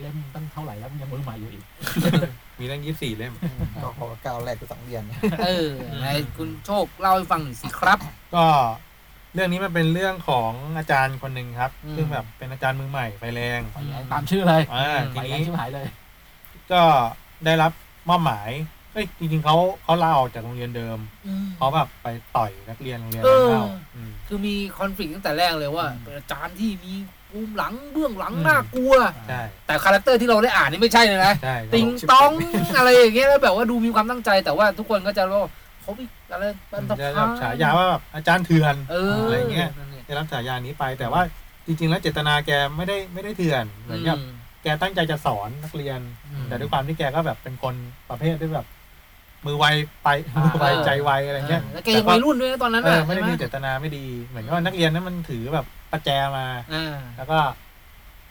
[0.00, 1.64] เล่มตั้งเท่าไหร่แล้วมึงยังมือใหม่อยู่อีก
[2.58, 3.32] มีตั้งยี่สี่เล่ม
[3.82, 5.02] ก็ขอก้าวแรกคือสังเวียน
[5.44, 5.68] เออ
[6.00, 7.98] ไหนคุณโชคเล่าให้ฟังหน่อยสิครับ
[8.34, 8.46] ก็
[9.36, 15.86] เรื่องนี้มันเป็นเรื่องของอาจารย์คนหนึ่งครับอืมซึ่งแบบเป็นอาจารย์มือใหม่ไฟแรงไฟแรงตามชื่อเลยอ่าอืมทีไฟแรงนี้ชิบหายเลย
[16.72, 16.80] ก็
[17.44, 17.72] ได้รับ
[18.08, 18.50] มอบหมาย
[18.92, 23.64] เอ้ยจริงๆเขาเขาลาออกจากโรงเรียนเดิมอืมเขาแบบไปต่อยนักเรียนโรงเรียนเอนั้นอเข้า
[24.08, 26.94] มคือมี conflict ตั้งแต่แรกเลยว่าอืมเป็นอาจารย์ที่มี
[27.30, 28.94] ภูมิหลังเบื้องหลังอืมน่ากลัว
[29.28, 32.30] ใช่แต่ character ที่เราได้อ่านนี่ไม่ใช่เลยนะใช่ติงตอง
[32.76, 35.50] อะไรอย่างเงี้ยแล้วแบบว่าดูมีความตั้งใจแต่ว่าทุกคนก็จะรู้ว่า
[35.86, 41.22] เขามีอะไรบันทจะพาแบบฉายาว่าแบบอาจารย์เถื่อนเอออะไรเงี้ยนั่นนี่ได้รับฉายานี้ไป แต่ว่า
[41.66, 46.00] จริง ๆ แล้วเจตนาแกไม่ได้ไม่ได้เถื่อนเหมือนกับอืมแกตั้งใจจะสอนนักเรียน
[46.32, 47.74] อืม แต่ด้วยความที่แกก็แบบเป็นคน
[48.10, 48.66] ประเภทที่แบบ
[49.46, 49.64] มือไว
[50.04, 57.38] ไปอ่า มืมือไวใจไวอะไรเงี้ยแล้วแกยังวัยรุ่นด้วยนะตอนนั้นเอน่ะอไม่ได้ใช่หมีเจตนาไม่ดี เหมือนกับว่านักเรียนนั้นมันถือแบบประแจมา อ่า แล้วก็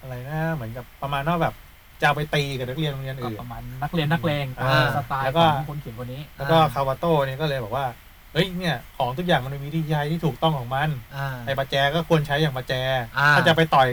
[0.02, 1.54] อะไรนะ เหมือนกับประมาณว่าแบบ
[2.02, 7.86] จะเอาไปตีกับนักเรียนโรงเรียนก็อื่น ประมาณนักเรียนนักเลงอ่าสไตล์แล้วก็ของคนเขียนคนนี้แล้วก็คาวาโต้เนี่ยก็เลยบอกว่า
[8.34, 12.74] เฮ้ยเนี่ยของทุกอย่างมันมีวิธีใช้ที่ถูกต้องของมันอ่า ไอ้ประแจก็ควรใช้อย่างประแจ
[13.18, 13.90] อ่า ถ้าจะไปต่อย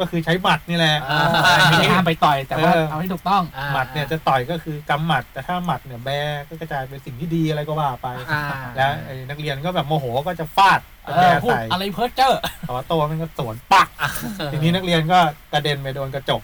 [0.00, 1.20] ก็คือใช้หมัดนี่แหละ อ่า
[1.70, 6.10] ไม่ได้ห้ามไปต่อยแต่ว่าเออ เอาให้ถูกต้อง อ่าหมัดเนี่ยจะต่อยก็คือกำหมัด แต่ถ้าหมัดเนี่ยแบ
[6.48, 8.42] ก็กระจายเป็นสิ่งที่ดีอะไรก็ว่าไป อ่า
[8.76, 12.32] แล้วไอ้นักเรียนก็แบบโมโหก็จะฟาดเอประแจอพูดใส่อะไรเพ้อเจ้อ
[12.66, 13.88] คาวาโต้มันก็สวนปัก
[14.52, 15.18] ทีนี้นักเรียนก็
[15.52, 16.42] กระเด็นไปโดนกระจก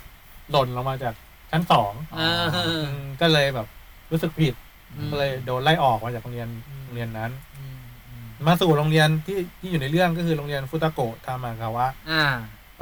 [0.50, 1.14] หล่นลงมาจาก
[1.50, 2.86] ชั้นสองอ่าอืม
[3.20, 3.66] ก็เลยแบบ
[4.10, 4.54] รู้สึกผิด
[4.96, 6.48] อืมก็เลยโดนไล่ออกมาจากโรงเรียน
[6.82, 7.78] โรงเรียนนั้นอืม
[8.08, 12.24] อืมมาสู่โรงเรียนที่ที่อยู่ในเรื่องก็คือโรงเรียนฟุตาโกะทามากาวะอ่า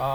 [0.01, 0.11] ก็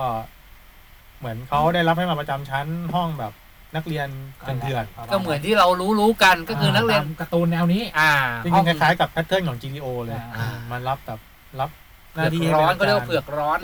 [1.19, 3.33] เหมือนเขาได้รับให้มาประจำชั้นห้องแบบ
[3.75, 4.07] นักเรียน
[4.43, 11.19] เถื่อนก็เหมือนที่เรารู้รู้ๆกันก็คือนักเรียนตามการ์ตูนแนวนี้ อ่าๆจริงๆคล้ายๆกับแพทเทิร์นของ GTO เลยอ่ามันรับแบบ
[11.59, 11.69] รับ
[12.15, 13.59] หเผืน้าอกที่ร้อนให้ก็เรียกว่าป็เผือกร้อน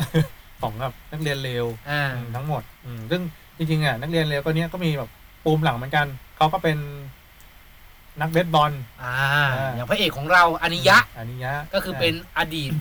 [0.62, 3.22] ของแบบนักเรียนเลวอ่าอืมทั้งหมดอืมซึ่ง
[3.60, 5.10] จริงๆอะนักเรียนเลวก็เนี้ยก็มีแบบ
[5.44, 6.08] ปูมหลังเหมือนกัน
[6.38, 6.78] เขาก็เป็น
[8.22, 8.72] นักเบสบอล
[9.04, 12.72] อ่า อ่า อย่างพระเอกของเราอานิยะอานิยะก็คือเป็นอดีต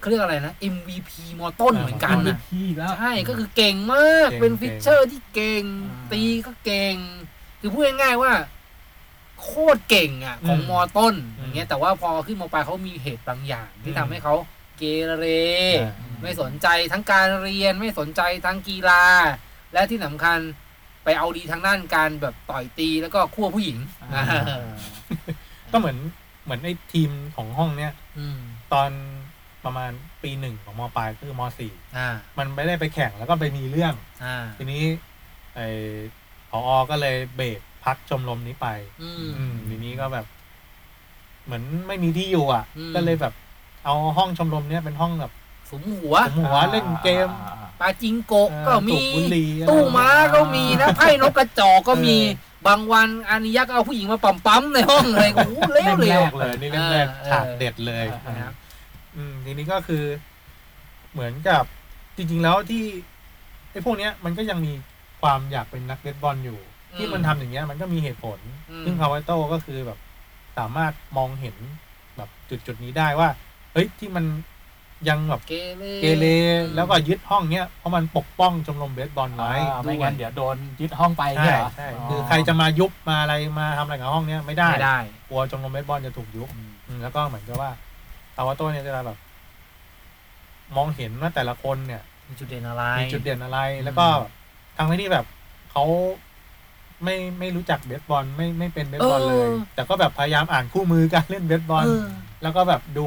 [0.00, 6.96] เขาเรียกอะไรนะ MVP มอต้นเหมือนกันเป็นะที่แล้ว ใช่ ก็คือเก่งมาก เก่งเป็นเก่งฟิชเชอร์ที่เก่ง อ่า ตีก็เก่ง
[7.60, 8.32] คือพูดง่ายๆว่า
[9.42, 14.34] โคตรเก่งอะ ของอืมมอต้น อืมอย่างเงี้ย แต่ว่าพอขึ้นมปลายเขามีเหตุบางอย่าง ที่อืม ทำให้เขา
[14.78, 14.82] เก
[15.18, 15.24] เร
[15.80, 19.04] อ่า ไม่สนใจทั้งการเรียนไม่สนใจทั้งกีฬา
[19.72, 20.38] และที่สำคัญ
[21.04, 23.78] ไปเอาดีทางด้านการแบบต่อยตีแล้วก็คั่วผู้หญิง
[24.14, 24.44] อ่าอ่า
[25.72, 25.96] ก็เหมือน
[26.44, 28.38] เหมือนไอ้ทีมของห้องเนี้ยอืม
[28.72, 28.90] ตอน
[29.64, 29.90] ประมาณ
[30.22, 32.08] ปีหนึ่งของมปลายก็คือมสี่อ่า
[32.38, 33.94] มันไม่ได้ไปแข่งแล้วก็ไปมีเรื่อง
[34.24, 34.82] อ่าทีนี้
[35.54, 35.68] ไอ้
[36.50, 36.60] พอ
[36.90, 38.68] ก็เลยเบรกพักชมรมนี้ไป
[39.02, 40.26] อืมอืมทีนี้ก็แบบ
[41.44, 43.34] เหมือนไม่มีที่อยู่อะอืมก็เลยแบบ
[43.84, 45.32] เอาห้องชมรมเนี้ยเป็นห้องแบบ
[45.70, 58.54] สมหัวผมหัวเล่นเกมอ่า ปาจิงโกะเอ่อก็มีสูบบุหรี่อะไรตู้ม้าก็มีนะไพ่นกกระจอกก็มีเอบางวันอานิยักษ์เอาผู้หญิงมาปั๊มปั๊มๆในห้องเลยโอ้โหเลี้ยวเล่มเร็แรวกเลยนี่เล่มแรกเออฉากเด็ดเลยเออนะครับ
[59.16, 60.04] อืมทีนี้ก็คือ
[61.12, 61.64] เหมือนกับ
[62.16, 62.82] จริง ๆ แล้วที่
[63.70, 64.72] ไอ้พวกเนี้ยมันก็ยังมี
[65.20, 66.58] ความอยากเป็นนักเบสบอลอยู่
[66.96, 68.38] ที่มันทำอย่างเงี้ย มันก็มีเหตุผล
[68.70, 69.98] อืมซึ่งคาวาโต้ก็คือแบบ
[70.58, 71.56] สามารถมองเห็น
[72.16, 73.28] แบบจุดจุดๆนี้ได้ว่า
[73.72, 74.24] เฮ้ยที่มัน
[75.08, 76.26] ยังแบบเกเรเกเร
[76.74, 84.98] แล้วก็ยึดห้องเนี้ยเพราะมันปกป้องชมรมเบสบอลไว้อ่าไม่งั้นเดี๋ยวโดนยึดห้องไปใช่เนี่ยเหรอใช่คือใครจะมายุบมาอะไรมาทำอะไรกับห้องเนี้ยไม่ได้ ไม่ได้
[85.28, 86.48] กลัวชมรมเบสบอลจะถูกยุบ
[86.86, 87.70] อืมแล้วก็เหมือนกับว่า
[88.36, 89.18] คาวาโต้เนี่ยจะแบบ
[90.76, 94.06] มองเห็นว่าแต่ละคนเนี่ย มีจุดเด่นอะไร มีจุดเด่นอะไร แล้วก็
[94.76, 95.26] ทางที่แบบ
[95.72, 95.84] เขา
[97.04, 102.06] ไม่ไม่รู้จักเบสบอลไม่ไม่เป็นเบสบอลเลยแต่ก็แบบพยายามอ่านคู่มือการเล่นเบสบอล เออ
[102.42, 103.06] แล้วก็แบบดู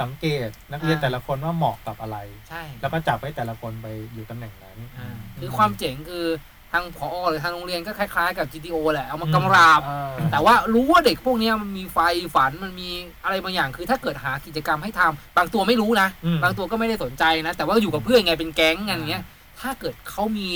[0.00, 5.08] สังเกตนักเรียนอ่าแต่ละคนว่าเหมาะกับอะไร ใช่ แล้วก็จับให้แต่ละคนไปอยู่ตำแหน่งนั้นอ่า
[5.40, 6.26] คือความเจ๋งคือ
[6.74, 9.92] ทางผอหรือทางโรงเรียนก็คล้ายๆกับ GTO แหละ เอามาอืมกำราบเอ
[10.24, 11.98] อแต่ว่ารู้ว่าเด็กพวกเนี้ยมันมีไฟ
[12.34, 12.90] ฝันมันมี
[13.24, 19.24] อะไรบางอย่าง คือถ้าเกิดหากิจกรรมให้ทำบางตัวไม่รู้นะอืมบางตัวก็ไม่ได้สนใจนะ แต่ว่าอยู่กับเพื่อนไงเป็นแก๊งกันอย่างเงี้ย
[19.60, 20.48] ถ้าเกิดเขามี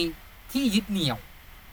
[0.53, 1.19] ที่ยึดเหนี่ยว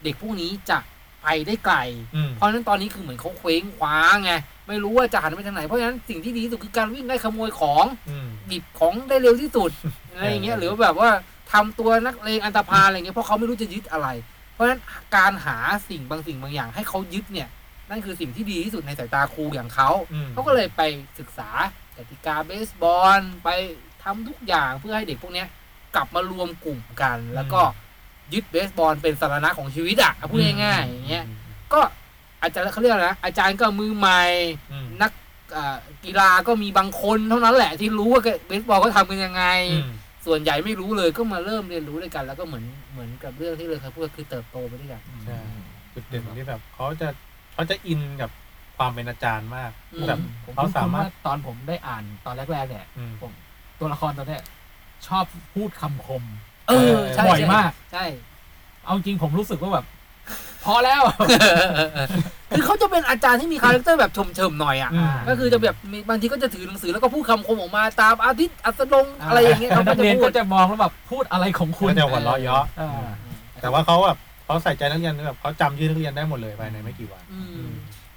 [0.03, 0.79] เด็กพวกนี้จะ
[1.23, 1.77] ไปได้ไกล
[2.15, 4.33] อืมเพราะฉะนั้นตอนนี้คือเหมือนเขาเคว้งคว้างไง
[4.71, 9.71] ไม่รู้ว่าจะหันไปทางไหน เพราะฉะนั้นสิ่งที่ดีที่สุดคือการวิ่งไล่ขโมยของอืมหยิบของได้เร็วที่สุด
[10.13, 11.09] อะไรอย่างเงี้ยเออหรือว่าแบบว่า
[11.51, 14.07] ทำตัวนักเลงอันตพาลอะไรเงี้ยเพราะเขาไม่รู้จะยึดอะไร
[14.53, 14.79] เพราะฉะนั้น
[15.15, 15.57] การหา
[15.89, 17.47] สิ่งบางสิ่งบางอย่าง ให้เขายึดเนี่ย
[17.89, 20.81] นั่นคือสิ่งที่ดีที่สุดในสายตาครูอย่างเขาอืมเขาก็เลยไป
[21.19, 21.49] ศึกษา
[21.97, 23.49] กติกาเบสบอลไป
[24.03, 25.47] ทำทุกอย่างเพื่อให้เด็กพวกเนี้ย
[25.95, 27.61] กลับมารวมกลุ่มกัน แล้วก็
[28.33, 31.25] ยึดเบสบอลเป็นสาระของชีวิตอะเอาพูดง่ายๆอย่างเงี้ย
[31.73, 31.81] ก็
[32.43, 34.21] อาจารย์เขาเรียกอะไรนะอาจารย์ก็มือใหม่
[34.71, 35.11] อืมนัก
[35.55, 35.75] อ่า
[36.05, 39.91] กีฬาก็มีบางคนเท่านั้นแหละที่รู้ว่าเบสบอลเขาทำกันยังไงอืม
[40.25, 45.39] ส่วนใหญ่ไม่รู้เลยก็มาเริ่มเรียนรู้ด้วยกัน แล้วก็เหมือนเหมือนกับเรื่องที่เลยเคยพูดคือเติบโตไปด้วยกันใช่
[45.93, 47.07] จุดเด่นที่แบบเขาจะ
[47.53, 48.29] เขาจะอินกับ
[48.77, 53.31] ความเป็นอาจารย์มากอืมแบบผมเขาสามารถคุ้นๆว่ตอนผมได้อ่านตอนแรกๆเนี่ยอืมผม
[53.79, 54.43] ตัวละครตัวเนี้ย
[55.07, 55.23] ชอบ
[55.53, 56.23] พูดคำคม
[56.69, 58.05] เออใช่บ่อยใช่มากใช่
[58.83, 59.85] เอาจริงผมรู้สึกว่าแบบ
[60.65, 61.01] พอแล้ว
[62.51, 73.07] คือเขาจะเป็นอาจารย์ที่มี character แบบชมๆหน่อยอะอืมก็คือจะแบบมีบางทีก็จะถือหนังสือแล้วก็พูดคำคมออกมาตามอาทิตย์อัสดงอะไรอย่างเงี้ยเขาก็นักจะเรียนพูก็ดจะมองแล้วแบบพูดอะไรของคุณก็จะหัวเราะเยาะอ่า
[73.61, 77.69] แต่ว่าเขาแบบเขาใส่ใจนักเรียนแบบเขาจำชื่อนักเรียนได้หมดเลยภายในไม่กี่วันอืม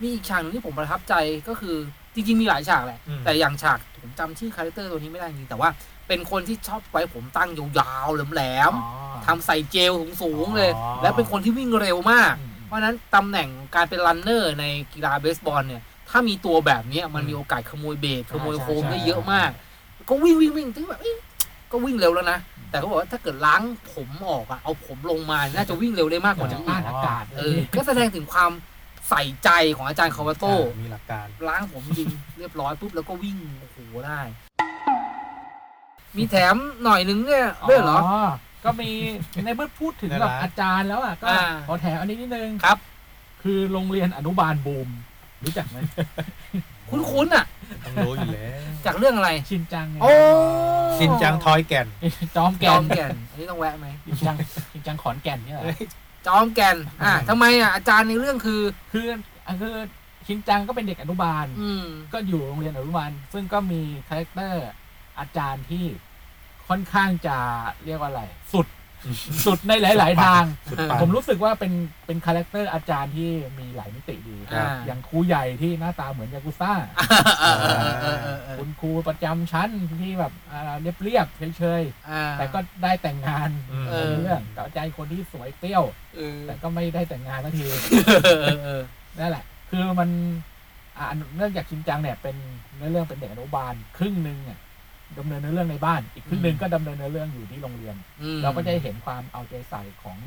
[0.02, 1.14] มีอีกฉากหนึงที่ผมประทับใจ
[1.48, 1.76] ก็คือ
[2.14, 5.68] จริงๆมีหลายฉากแหละอืมแต่อย่างฉากผมจำชื่อ character ตัวนี้ไม่ได้จริงๆแต่ว่า
[6.08, 9.92] เป็นคนที่ชอบไว้ผมตั้งยาวๆแหลมอ๋อๆทำใส่เจล
[10.22, 19.50] สูงๆเลยอ๋อแล้วเป็นคนที่วิ่งเร็วมากอืมเพราะฉะนั้นตำแหน่งการเป็น runner ในกีฬาเบสบอลเนี่ย ถ้ามีตัวแบบเนี้ยมันมีโอกาสขโมย base ขโมย home ได้เยอะมาก
[20.08, 21.16] ก็วิ่งวิ่งวิ่งถึงแบบเอ๊ะ
[21.70, 22.38] ก็วิ่งเร็วแล้วนะ
[22.70, 23.62] แต่เขาบอกว่าถ้าเกิดล้าง
[23.94, 28.50] ผมออกอะเอาผมลงมา น่าจะวิ่งเร็วได้มากกว่าจะนี้ต้านอีกอากาศเออก็แสดงถึงความ
[29.08, 33.76] ใส่ใจของอาจารย์คาวาโต้มีหลักการล้างผมยิงเรียบร้อยปุ๊บแล้วก็วิ่งโอ้โห
[34.06, 34.20] ได้
[36.16, 37.98] มีแถมหน่อยนึงเนี่ยด้วยเหรอ
[38.64, 38.90] ก็มี
[39.44, 42.78] ในเมื่อพูดถึงในแบบร้านอาจารย์แล้วอะก็อ่า ขอแถมอันนี้นิดนึงครับ
[43.42, 44.88] คือโรงเรียนอนุบาลบูม
[45.44, 45.78] รู้จักไหม
[46.90, 47.44] คุ้นๆอะ
[47.84, 50.12] ต้องรู้อยู่แล้วจากเรื่องอะไร ชินจังไงโอ้
[50.98, 51.86] ชินจังทอยแก่น
[52.36, 54.36] จอมจแก่อนมแก่น อันนี้ต้องแวะไหม ชินจัง
[54.72, 55.64] ชินจังขอนแก่นเนี่ยเหรอ
[56.26, 58.60] จอมแก่น อะทำไมอะอาจารย์ในเรื่องคือ
[58.92, 59.04] คือ
[59.46, 59.74] อะคือ
[60.26, 64.62] ชินจังก็เป็นเด็กอนุบาล อืม ก็อยู่โรงเรียนอนุบาลซึ่งก็มีคาแรคเตอร์
[65.18, 65.84] อาจารย์ที่
[66.68, 67.36] ค่อนข้างจะ
[67.84, 68.22] เรียกว่าอะไร
[68.54, 68.66] สุด
[69.46, 71.72] สุดในหลาย ๆ ทาง สุดปัง ผมรู้สึกว่าเป็น
[72.06, 79.70] เป็นคาแรคเตอร์อาจารย์ที่มีหลายมิติดีอ่าอย่างครูใหญ่ที่หน้าตาเหมือนยากูซ่าเออเออเออเออเออคุณครูประจำชั้น
[80.02, 85.84] ที่แบบอ่าเรียบเรียบๆเฉยอ่า ๆแต่ก็ได้แต่งงานอืมเอในอเรื่องกับอาจารย์คนที่สวยเปรี้ยว
[86.16, 87.66] เออแต่ก็ไม่ได้แต่งงานสักที
[88.24, 88.82] เออเออ
[89.18, 90.10] นั่นแหละ คือมัน
[90.98, 91.06] อะ
[91.36, 92.36] เนื่องจากชินจังเนี่ยเป็น
[92.76, 94.58] เนื้อเรื่องเป็นเด็กอนุบาลครึ่งหนึ่งเนี่ย
[95.18, 100.18] ดำเนินเนื้อเรื่องในบ้าน อีกครึ่งหนึ่งก็ดำเนินเนื้อเรื่องอยู่ที่โรงเรียน อืม เราก็จะเห็นความเอาใจใส่ของ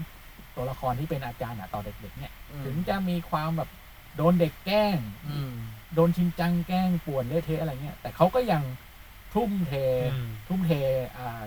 [0.56, 3.70] ตัวละครที่เป็นอาจารย์อะต่อเด็กๆเนี่ยอืมถึงจะมีความแบบ
[4.18, 5.54] โดนเด็กแกล้ง อืม
[5.96, 8.64] โดนชินจังแกล้งป่วนเละเทะอะไรเงี้ย แต่เขาก็ยัง
[9.34, 9.74] ทุ่มเท
[10.14, 10.72] อืม ทุ่มเท
[11.18, 11.42] อ่า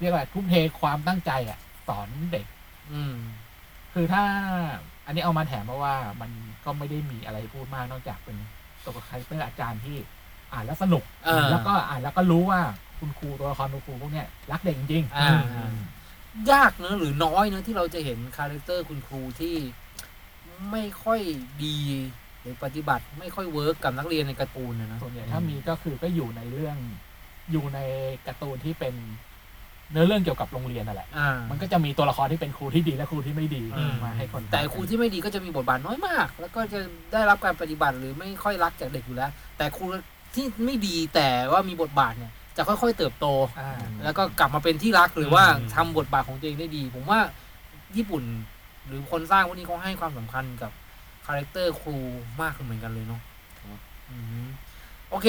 [0.00, 1.58] เรียกว่าทุ่มเทความตั้งใจอะ
[1.88, 2.46] สอนเด็ก
[2.92, 3.16] อืม
[3.94, 4.24] คือถ้า
[5.06, 6.30] อันนี้เอามาแถมเพราะว่ามัน
[6.64, 8.36] ก็ไม่ได้มีอะไรพูดมากนอกจากเป็น
[8.84, 9.96] ตัวคาแรคเตอร์อาจารย์ที่
[10.52, 12.60] อ่านแล้วสนุกเออ แล้วก็อ่านแล้วก็รู้ว่า
[12.98, 15.76] คุณครูตัวละครคุณครูพวกเนี้ยรักเด็กจริงๆอ่า อืม
[16.52, 19.56] ยากเนอะหรือน้อยเนอะที่เราจะเห็นคาแรคเตอร์คุณครูที่
[20.70, 21.20] ไม่ค่อย
[21.64, 21.78] ดี
[22.40, 26.76] หรือปฏิบัติไม่ค่อยเวิร์กกับนักเรียนในการ์ตูนนะนะ ส่วนใหญ่ถ้ามีก็คือก็อยู่ในเรื่อง
[27.52, 27.78] อยู่ใน
[28.26, 28.94] การ์ตูนที่เป็น
[29.92, 36.78] เนื้อเรื่องเกี่ยวกับโรงเรียนนั่นแหละ อ่า มันก็จะมีตัวละครที่เป็นครูที่ดีและครูที่ไม่ดีอืม มาให้คนแต่ครูที่ไม่ดีก็จะมีบทบาทน้อยมาก แล้วก็จะ
[37.12, 39.86] ได้รับการปฏิบัติหรือไม่ค่อยรักจากเด็กอยู่แล้ว แต่ครู
[40.34, 43.26] ที่ไม่ดีแต่ว่ามีบทบาทเนี่ยจะค่อยๆเติบโต
[43.60, 43.72] อ่า
[44.04, 47.20] แล้วก็กลับมาเป็นที่รักหรือว่าอืมทำบทบาทของตัวเองได้ดี ผมว่า
[47.96, 48.24] ญี่ปุ่น
[48.86, 50.72] หรือคนสร้างพวกนี้เขาให้ความสำคัญกับ
[51.26, 51.96] คาแรคเตอร์ครู
[52.40, 53.20] มากเหมือนกันเลยเนาะ
[54.10, 54.46] อืม
[55.10, 55.28] โอเค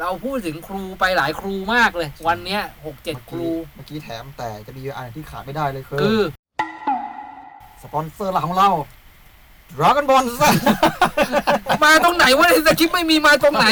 [0.00, 6.20] เราพูดถึงครูไปหลายครูมากเลย วันเนี้ยหกเจ็ดครู เมื่อกี้แถมแต่จะมีอันที่ขาดไม่ได้เลยคือคือ
[7.82, 8.70] สปอนเซอร์หลักของเรา
[9.78, 10.42] Dragon Ball Z
[11.84, 13.66] มาตรงไหนวะในสคริปต์ไม่มีมาตรงไหน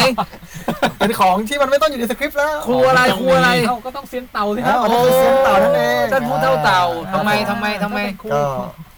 [0.99, 8.43] เป็นของที่มันไม่ต้องอยู่ในสคริปต์แล้วครูอะไรครูอะไรเขาก็ต้องเซียนเตาสิคอ่ารับมันคือเสียงเต่านั่นเองท่านผู้เท่าเต่าทำไมทำไมทำไมครูก็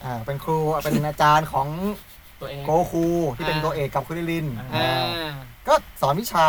[0.04, 1.68] อ่าเป็นครูเป็นอาจารย์ของ
[2.40, 5.30] ตัวเอง โกคูที่เป็นอ่าตัวเอกกับคุริลินอ่า
[5.68, 6.46] ก็สอนวิชา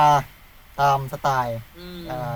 [0.79, 2.35] ตามสไตล์อืมอ่า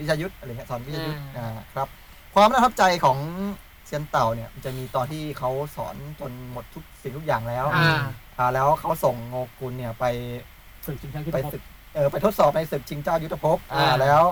[0.00, 1.88] วิชายุทธอะไรเงี้ยสอนวิชายุทธอ่าอ่าครับ
[2.34, 3.18] ความน่าประทับใจของ
[3.63, 8.00] เซียนเต่าเนี่ยมันจะมีตอนที่เขาสอนจนหมดทุกสิ่งทุกอย่างแล้วอ่า
[8.38, 10.04] อ่าแล้วเขาส่งโงกุลเนี่ยไป
[10.86, 11.62] ฝึกชิงช้ายุทไปธภพศึก
[11.94, 14.22] เออไปทดสอบในศึกชิงเจ้ายุทธภพอ่าอ่า แล้ว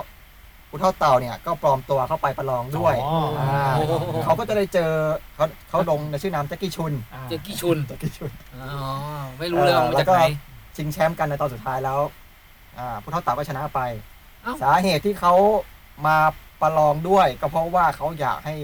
[0.68, 4.90] ผู้เท่าเต่าเนี่ยก็ปลอมตัวเข้าไปประลองด้วยอ๋ออ่าโอ้โห เขาก็จะได้เจอ
[5.34, 8.68] เขาเขาลงในชื่อนามแจ็คกี้ชุนอ่าเจกกี้ชุน แจ็คกี้ชุน อ๋อ
[9.38, 10.22] ไม่รู้เลยเอามาจากไหน
[10.76, 12.00] ชิงแชมป์กันในตอนสุดท้ายแล้ว
[12.78, 13.80] อ่าผู้เท่าเต่าก็ชนะไป
[14.42, 15.34] เอ้า สาเหตุที่เขา
[16.06, 16.16] มา
[16.62, 18.54] ประลองด้วย ก็เพราะว่าเขาอยากให้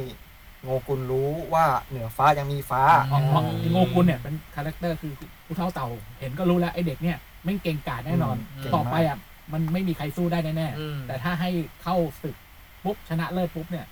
[0.64, 2.82] โงกุลรู้ว่าเหนือฟ้ายังมีฟ้า
[3.12, 5.12] อ๋ออ๋อไอ้โงกุลเนี่ยเป็นคาแรคเตอร์คือ
[5.46, 5.88] ผู้เฒ่าเต่า
[6.20, 9.18] เห็นก็รู้แล้วไอ้เด็กเนี่ยแม่งเก่งกาจแน่นอนอืมต่อไปอะ
[9.52, 11.50] มันไม่มีใครสู้ได้แน่อืมๆแต่ถ้าให้
[11.82, 12.36] เข้าศึก
[12.84, 13.86] ปุ๊บชนะเลิศปุ๊บเนี่ย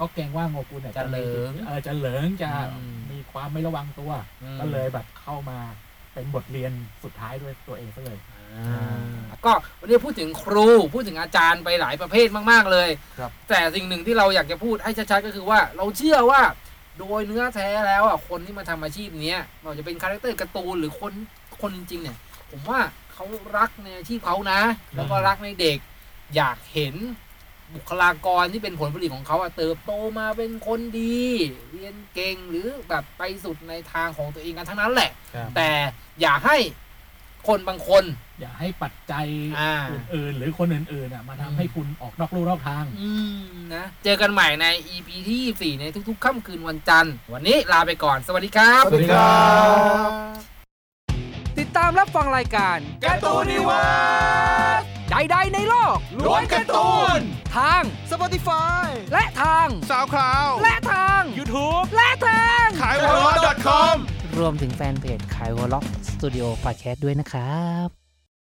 [0.00, 4.10] ก็เกรงว่าโงกุลเนี่ยจะเหลิงเออจะเหลิงจะอืมมีความไม่ระวังตัว
[4.60, 5.58] ก็เลยแบบเข้ามา
[6.14, 8.31] เป็นบทเรียนสุดท้ายด้วยตัวเองซะเลยอ่า
[9.46, 12.88] ก็วันนี้พูดถึงครูพูดถึงอาจารย์ไปหลายประเภทมากๆเลย
[13.18, 16.42] ครับแต่สิ่งหนึ่งที่เราอยากจะพูดให้ชัดๆก็คือว่าเราเชื่อว่า
[16.98, 21.12] โดยเนื้อแท้แล้วอะคนที่มาทำอาชีพเนี้ยไม่ว่าจะเป็นคาแรคเตอร์การ์ตูนหรือคน
[21.60, 22.16] คนจริงๆเนี่ย
[22.50, 22.80] ผมว่า
[23.12, 23.24] เขา
[23.56, 24.60] รักในอาชีพเขานะ
[24.96, 25.78] แล้วก็รักในเด็ก
[26.36, 26.94] อยากเห็น
[27.74, 31.22] บุคลากรที่เป็นผลผลิตของเขาอะเติบโตมาเป็นคนดี
[31.70, 35.70] เรียนเก่งหรือแบบไปสุดในทางของตัวเองกันทั้งนั้นแหละครับแต่
[36.20, 36.56] อย่าให้
[37.48, 38.04] คนบางคน
[38.40, 39.26] อย่าให้ปัจจัย
[39.60, 39.74] อ่า
[40.14, 43.42] อื่นๆหรือคนอื่นๆอะมาทำให้คุณออกนอกลู่นอกทาง อืม
[43.74, 49.46] นะ เจอกันใหม่ใน EP ที่4ในทุกๆ ค่ำคืนวันจันทร์ วันนี้ลาไปก่อน สวัสดีครับ สวัสดีครั
[50.06, 50.08] บ
[51.58, 57.20] ติดตามรับฟังรายการการ์ตูนนิเวิร์สใดๆในโลกล้วนการ์ตูน
[57.56, 63.96] ทาง Spotify และทาง SoundCloud และทาง YouTube และทาง ขายหัวเราะ .com
[64.38, 68.01] รวมถึงแฟนเพจขายหัวเราะสตูดิโอพอดแคสต์ด้วยนะครับ